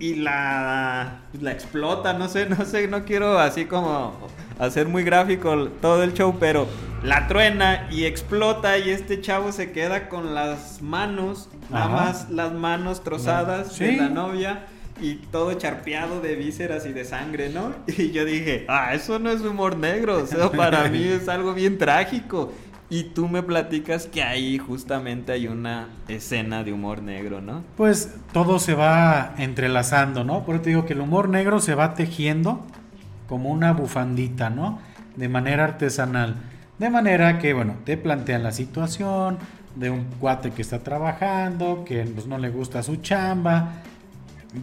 [0.01, 4.29] y la, la explota, no sé, no sé, no quiero así como
[4.59, 6.67] hacer muy gráfico todo el show, pero
[7.03, 12.53] la truena y explota y este chavo se queda con las manos, nada más las
[12.53, 14.67] manos trozadas de la novia
[15.01, 17.75] y todo charpeado de vísceras y de sangre, ¿no?
[17.87, 21.55] Y yo dije, ah, eso no es humor negro, o sea, para mí es algo
[21.55, 22.53] bien trágico.
[22.91, 27.65] Y tú me platicas que ahí justamente hay una escena de humor negro, ¿no?
[27.77, 30.45] Pues todo se va entrelazando, ¿no?
[30.45, 32.65] Por eso te digo que el humor negro se va tejiendo
[33.27, 34.79] como una bufandita, ¿no?
[35.17, 36.37] De manera artesanal.
[36.79, 39.39] De manera que, bueno, te plantean la situación
[39.77, 43.83] de un cuate que está trabajando, que pues, no le gusta su chamba,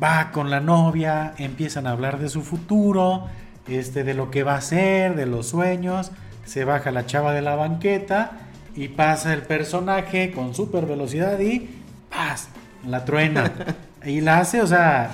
[0.02, 3.26] va con la novia, empiezan a hablar de su futuro,
[3.68, 6.12] este, de lo que va a hacer, de los sueños
[6.46, 8.32] se baja la chava de la banqueta
[8.76, 11.70] y pasa el personaje con super velocidad y
[12.10, 12.50] ¡paz!
[12.88, 13.52] La truena.
[14.06, 15.12] y la hace, o sea,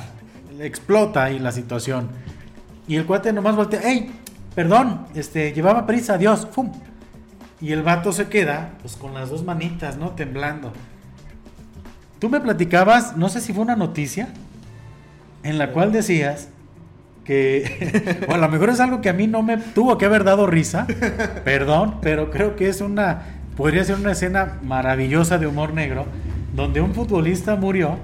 [0.60, 2.10] explota ahí la situación.
[2.88, 4.12] Y el cuate nomás voltea, ¡Ey!
[4.56, 6.72] Perdón, este, llevaba prisa, adiós, ¡fum!
[7.62, 10.12] Y el vato se queda, pues con las dos manitas, ¿no?
[10.12, 10.74] Temblando.
[12.20, 14.30] Tú me platicabas, no sé si fue una noticia,
[15.44, 16.50] en la cual decías
[17.28, 20.24] que o a lo mejor es algo que a mí no me tuvo que haber
[20.24, 20.88] dado risa,
[21.44, 23.22] perdón, pero creo que es una,
[23.58, 26.06] podría ser una escena maravillosa de humor negro,
[26.56, 27.98] donde un futbolista murió.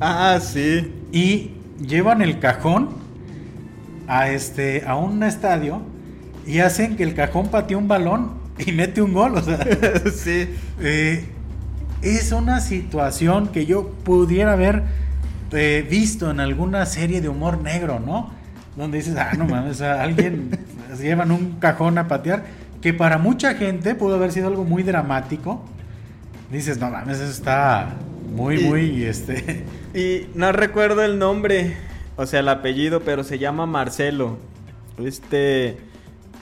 [0.00, 0.92] Ah, sí.
[1.12, 1.52] Y
[1.86, 2.90] llevan el cajón
[4.08, 5.80] a, este, a un estadio
[6.44, 9.58] y hacen que el cajón patee un balón y mete un gol, o sea.
[10.14, 10.48] sí.
[10.80, 11.24] Eh,
[12.02, 14.82] es una situación que yo pudiera ver
[15.52, 18.30] visto en alguna serie de humor negro, ¿no?
[18.76, 20.58] Donde dices, ah, no mames, alguien
[21.00, 22.44] llevan un cajón a patear,
[22.80, 25.62] que para mucha gente pudo haber sido algo muy dramático.
[26.50, 27.94] Dices, no mames, eso está
[28.34, 29.64] muy, muy, este...
[29.94, 31.76] Y no recuerdo el nombre,
[32.16, 34.38] o sea, el apellido, pero se llama Marcelo.
[34.96, 35.76] Este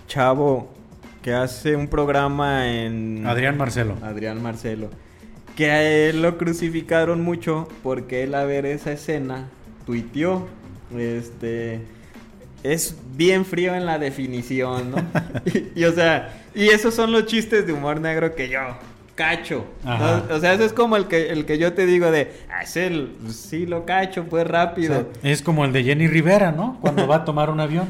[0.07, 0.73] chavo
[1.21, 3.27] que hace un programa en...
[3.27, 3.97] Adrián Marcelo.
[4.05, 4.91] Adrián Marcelo
[5.61, 9.51] que a él lo crucificaron mucho porque él a ver esa escena
[9.85, 10.49] tuiteó,
[10.97, 11.83] este,
[12.63, 14.97] es bien frío en la definición, ¿no?
[15.75, 18.61] y, o sea, y esos son los chistes de humor negro que yo
[19.15, 19.67] cacho.
[20.31, 22.79] O sea, ese es como el que, el que yo te digo de, ah, es
[22.79, 25.11] el, sí lo cacho, pues rápido.
[25.23, 26.79] Es como el de Jenny Rivera, ¿no?
[26.81, 27.87] Cuando va a tomar un avión.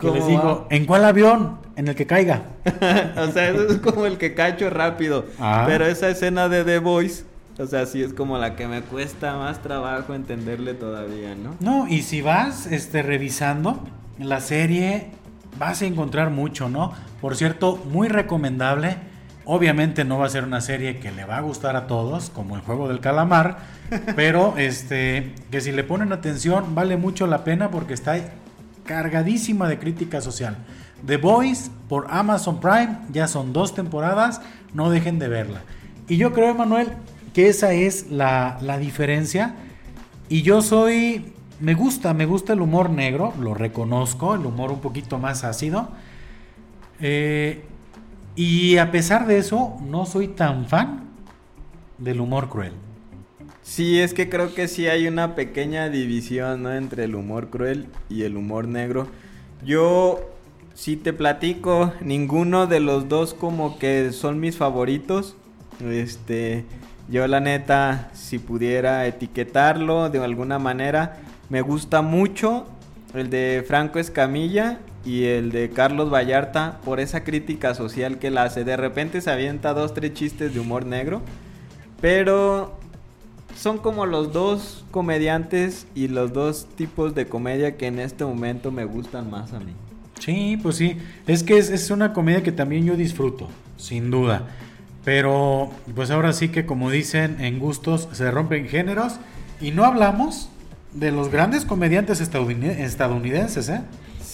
[0.00, 0.66] Que les ¿Cómo digo?
[0.70, 1.58] ¿en cuál avión?
[1.76, 2.42] En el que caiga.
[3.16, 5.24] o sea, eso es como el que cacho rápido.
[5.38, 5.64] Ah.
[5.66, 7.24] Pero esa escena de The Voice,
[7.58, 11.56] o sea, sí es como la que me cuesta más trabajo entenderle todavía, ¿no?
[11.60, 13.82] No, y si vas este, revisando
[14.18, 15.10] la serie,
[15.58, 16.92] vas a encontrar mucho, ¿no?
[17.20, 18.96] Por cierto, muy recomendable.
[19.44, 22.56] Obviamente no va a ser una serie que le va a gustar a todos, como
[22.56, 23.58] el juego del calamar,
[24.16, 28.18] pero este, que si le ponen atención vale mucho la pena porque está
[28.86, 30.56] cargadísima de crítica social.
[31.04, 34.40] The Voice por Amazon Prime, ya son dos temporadas,
[34.72, 35.60] no dejen de verla.
[36.08, 36.92] Y yo creo, Emanuel,
[37.34, 39.54] que esa es la, la diferencia.
[40.28, 44.80] Y yo soy, me gusta, me gusta el humor negro, lo reconozco, el humor un
[44.80, 45.90] poquito más ácido.
[47.00, 47.64] Eh,
[48.34, 51.04] y a pesar de eso, no soy tan fan
[51.98, 52.72] del humor cruel.
[53.66, 56.72] Sí, es que creo que sí hay una pequeña división, ¿no?
[56.72, 59.08] Entre el humor cruel y el humor negro.
[59.64, 60.20] Yo,
[60.72, 65.34] si te platico, ninguno de los dos como que son mis favoritos.
[65.84, 66.64] Este,
[67.10, 71.16] yo la neta, si pudiera etiquetarlo de alguna manera,
[71.50, 72.68] me gusta mucho
[73.14, 78.38] el de Franco Escamilla y el de Carlos Vallarta por esa crítica social que él
[78.38, 78.62] hace.
[78.62, 81.20] De repente se avienta dos, tres chistes de humor negro,
[82.00, 82.78] pero
[83.56, 88.70] son como los dos comediantes y los dos tipos de comedia que en este momento
[88.70, 89.72] me gustan más a mí.
[90.18, 90.96] Sí, pues sí.
[91.26, 94.46] Es que es, es una comedia que también yo disfruto, sin duda.
[95.04, 99.14] Pero, pues ahora sí que como dicen, en gustos se rompen géneros.
[99.60, 100.48] Y no hablamos
[100.92, 103.80] de los grandes comediantes estadounid- estadounidenses, ¿eh?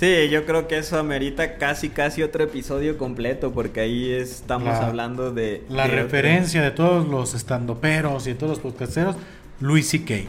[0.03, 4.89] Sí, yo creo que eso amerita casi casi otro episodio completo porque ahí estamos La-
[4.89, 9.15] hablando de La de otro- referencia de todos los estandoperos y de todos los podcasteros,
[9.61, 10.24] Luis C.K.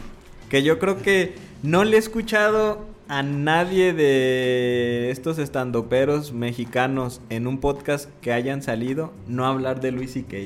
[0.48, 1.34] que yo creo que
[1.64, 8.62] no le he escuchado a nadie de estos estandoperos mexicanos en un podcast que hayan
[8.62, 10.36] salido no hablar de Luis C.K.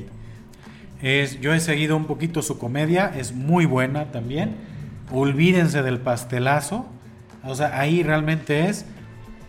[1.02, 4.56] Es, yo he seguido un poquito su comedia, es muy buena también.
[5.12, 6.86] Olvídense del pastelazo.
[7.44, 8.86] O sea, ahí realmente es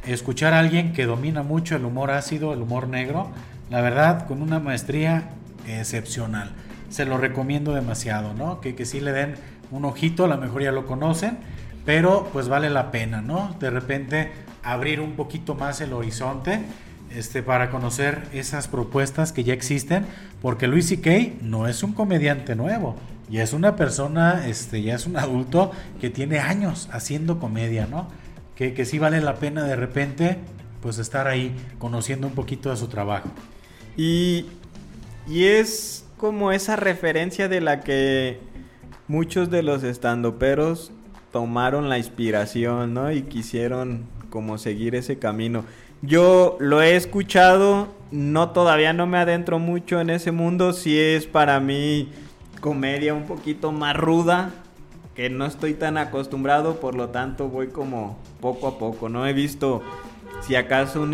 [0.06, 3.30] escuchar a alguien que domina mucho el humor ácido, el humor negro.
[3.70, 5.30] La verdad, con una maestría
[5.68, 6.52] excepcional.
[6.90, 8.62] Se lo recomiendo demasiado, ¿no?
[8.62, 9.36] Que, que sí le den
[9.72, 11.38] un ojito, a lo mejor ya lo conocen,
[11.86, 13.56] pero pues vale la pena, ¿no?
[13.60, 14.32] De repente
[14.64, 16.62] abrir un poquito más el horizonte
[17.16, 20.06] este, para conocer esas propuestas que ya existen,
[20.42, 21.42] porque Luis C.K.
[21.42, 22.96] no es un comediante nuevo,
[23.30, 28.08] ya es una persona, este, ya es un adulto que tiene años haciendo comedia, ¿no?
[28.60, 30.38] Que, sí vale la pena de repente,
[30.82, 33.30] pues estar ahí conociendo un poquito de su trabajo.
[33.96, 34.48] Y,
[35.30, 38.42] y es como esa referencia de la que
[39.08, 40.92] muchos de los estandoperos
[41.32, 43.14] tomaron la inspiración, ¿no?
[43.14, 45.64] Y quisieron como seguir ese camino.
[46.02, 51.28] Yo lo he escuchado, no todavía no me adentro mucho en ese mundo, si es
[51.28, 52.10] para mí
[52.60, 54.52] comedia un poquito más ruda,
[55.20, 59.34] que no estoy tan acostumbrado, por lo tanto voy como poco a poco, no he
[59.34, 59.84] visto
[60.40, 61.14] si acaso un,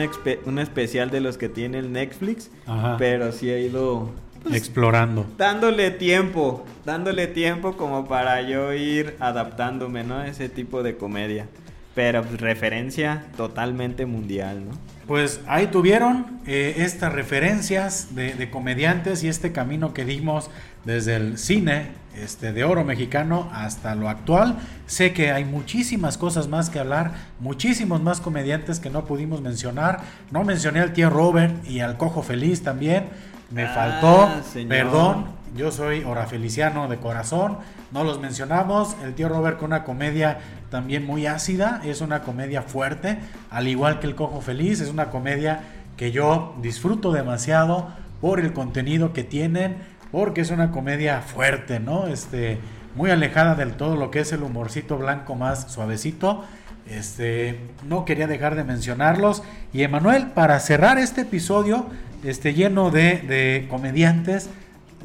[0.60, 2.98] especial de los que tiene el Netflix, Ajá.
[3.00, 4.12] pero sí he ido
[4.44, 5.26] pues, Explorando.
[5.40, 10.18] dándole tiempo, dándole tiempo como para yo ir adaptándome, ¿no?
[10.18, 11.48] A ese tipo de comedia.
[11.96, 14.78] Pero pues, referencia totalmente mundial, ¿no?
[15.08, 20.50] Pues ahí tuvieron eh, estas referencias de, de comediantes y este camino que dimos
[20.84, 24.58] desde el cine este, de oro mexicano hasta lo actual.
[24.88, 30.02] Sé que hay muchísimas cosas más que hablar, muchísimos más comediantes que no pudimos mencionar.
[30.32, 33.06] No mencioné al tío Robert y al Cojo Feliz también.
[33.52, 34.70] Me Ah, faltó, señor.
[34.70, 37.58] perdón, yo soy orafeliciano de corazón,
[37.92, 38.96] no los mencionamos.
[39.04, 43.20] El tío Robert con una comedia también muy ácida, es una comedia fuerte,
[43.50, 45.62] al igual que El Cojo Feliz, es una comedia
[45.96, 47.88] que yo disfruto demasiado
[48.20, 49.78] por el contenido que tienen,
[50.12, 52.08] porque es una comedia fuerte, ¿no?
[52.08, 52.60] Este,
[52.96, 56.44] muy alejada del todo lo que es el humorcito blanco más suavecito.
[56.90, 59.42] Este, no quería dejar de mencionarlos.
[59.74, 61.88] Y Emanuel, para cerrar este episodio,
[62.24, 64.50] este, lleno de comediantes,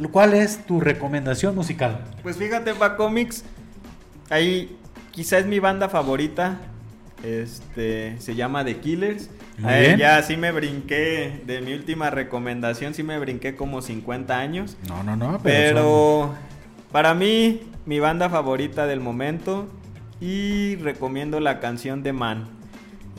[0.09, 2.05] ¿cuál es tu recomendación musical?
[2.23, 3.45] Pues fíjate, pa Comics,
[4.31, 4.77] ahí
[5.11, 6.59] quizá es mi banda favorita.
[7.23, 9.29] Este se llama The Killers.
[9.63, 14.79] Ahí ya sí me brinqué de mi última recomendación, sí me brinqué como 50 años.
[14.89, 16.35] No, no, no, pero, Pero
[16.91, 19.69] para mí, mi banda favorita del momento.
[20.23, 22.60] Y recomiendo la canción de Man.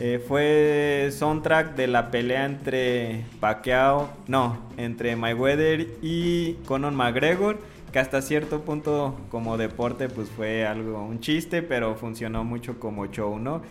[0.03, 7.59] Eh, fue soundtrack de la pelea entre Pacquiao, no, entre Mayweather y Conor McGregor,
[7.93, 13.05] que hasta cierto punto como deporte pues fue algo, un chiste, pero funcionó mucho como
[13.11, 13.61] show, ¿no?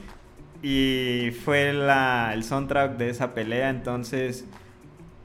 [0.63, 4.45] Y fue la, el soundtrack de esa pelea, entonces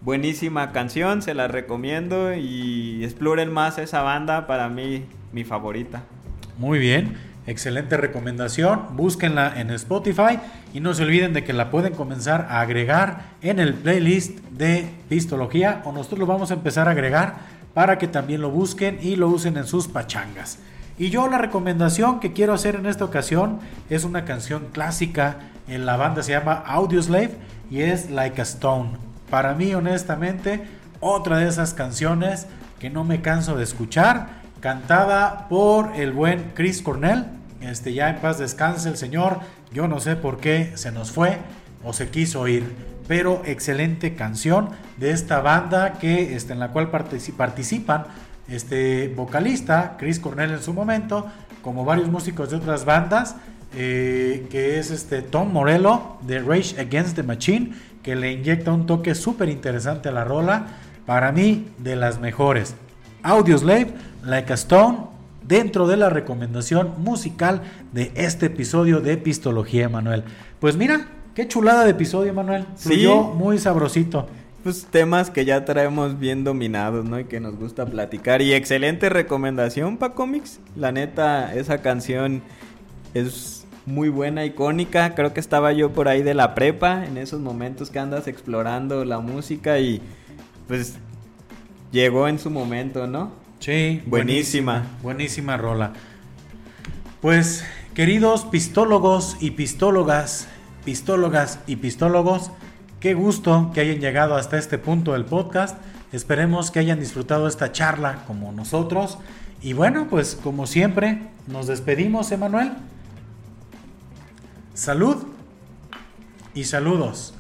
[0.02, 6.02] buenísima canción, se la recomiendo y exploren más esa banda, para mí mi favorita.
[6.58, 7.35] Muy bien.
[7.48, 10.40] Excelente recomendación, búsquenla en Spotify
[10.74, 14.90] y no se olviden de que la pueden comenzar a agregar en el playlist de
[15.10, 17.36] Pistología o nosotros lo vamos a empezar a agregar
[17.74, 20.60] para que también lo busquen y lo usen en sus pachangas.
[20.98, 23.60] Y yo la recomendación que quiero hacer en esta ocasión
[23.90, 27.32] es una canción clásica en la banda se llama Audioslave
[27.72, 28.92] y es Like a Stone.
[29.30, 30.64] Para mí honestamente
[31.00, 32.48] otra de esas canciones
[32.80, 37.26] que no me canso de escuchar cantada por el buen Chris Cornell.
[37.62, 39.38] Este, ya en paz descanse el señor.
[39.72, 41.38] Yo no sé por qué se nos fue
[41.84, 42.76] o se quiso ir.
[43.08, 48.06] Pero excelente canción de esta banda que, este, en la cual participan
[48.48, 51.28] este vocalista Chris Cornell en su momento,
[51.62, 53.36] como varios músicos de otras bandas,
[53.76, 58.88] eh, que es este Tom Morello de Rage Against the Machine, que le inyecta un
[58.88, 60.66] toque súper interesante a la rola.
[61.06, 62.74] Para mí, de las mejores.
[63.26, 63.88] Audioslave,
[64.24, 65.00] Like a Stone,
[65.48, 70.24] dentro de la recomendación musical de este episodio de Epistología, Manuel.
[70.60, 72.66] Pues mira, qué chulada de episodio, Manuel.
[72.76, 73.08] Sí.
[73.36, 74.28] muy sabrosito.
[74.64, 77.20] Pues temas que ya traemos bien dominados, ¿no?
[77.20, 78.44] Y que nos gusta platicar.
[78.44, 80.60] Y excelente recomendación para cómics.
[80.76, 82.44] La neta, esa canción
[83.16, 85.16] es muy buena, icónica.
[85.16, 89.04] Creo que estaba yo por ahí de la prepa, en esos momentos que andas explorando
[89.04, 90.02] la música y
[90.68, 90.98] pues
[91.96, 93.32] llegó en su momento, ¿no?
[93.60, 94.84] Sí, buenísima.
[95.02, 95.94] Buenísima, rola.
[97.22, 100.48] Pues, queridos pistólogos y pistólogas,
[100.84, 102.52] pistólogas y pistólogos,
[103.00, 105.78] qué gusto que hayan llegado hasta este punto del podcast.
[106.12, 109.18] Esperemos que hayan disfrutado esta charla como nosotros.
[109.62, 112.74] Y bueno, pues como siempre, nos despedimos, Emanuel.
[114.74, 115.28] Salud
[116.54, 117.34] y saludos.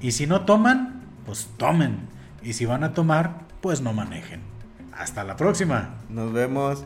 [0.00, 2.00] Y si no toman, pues tomen.
[2.42, 4.42] Y si van a tomar, pues no manejen.
[4.92, 5.94] Hasta la próxima.
[6.10, 6.84] Nos vemos.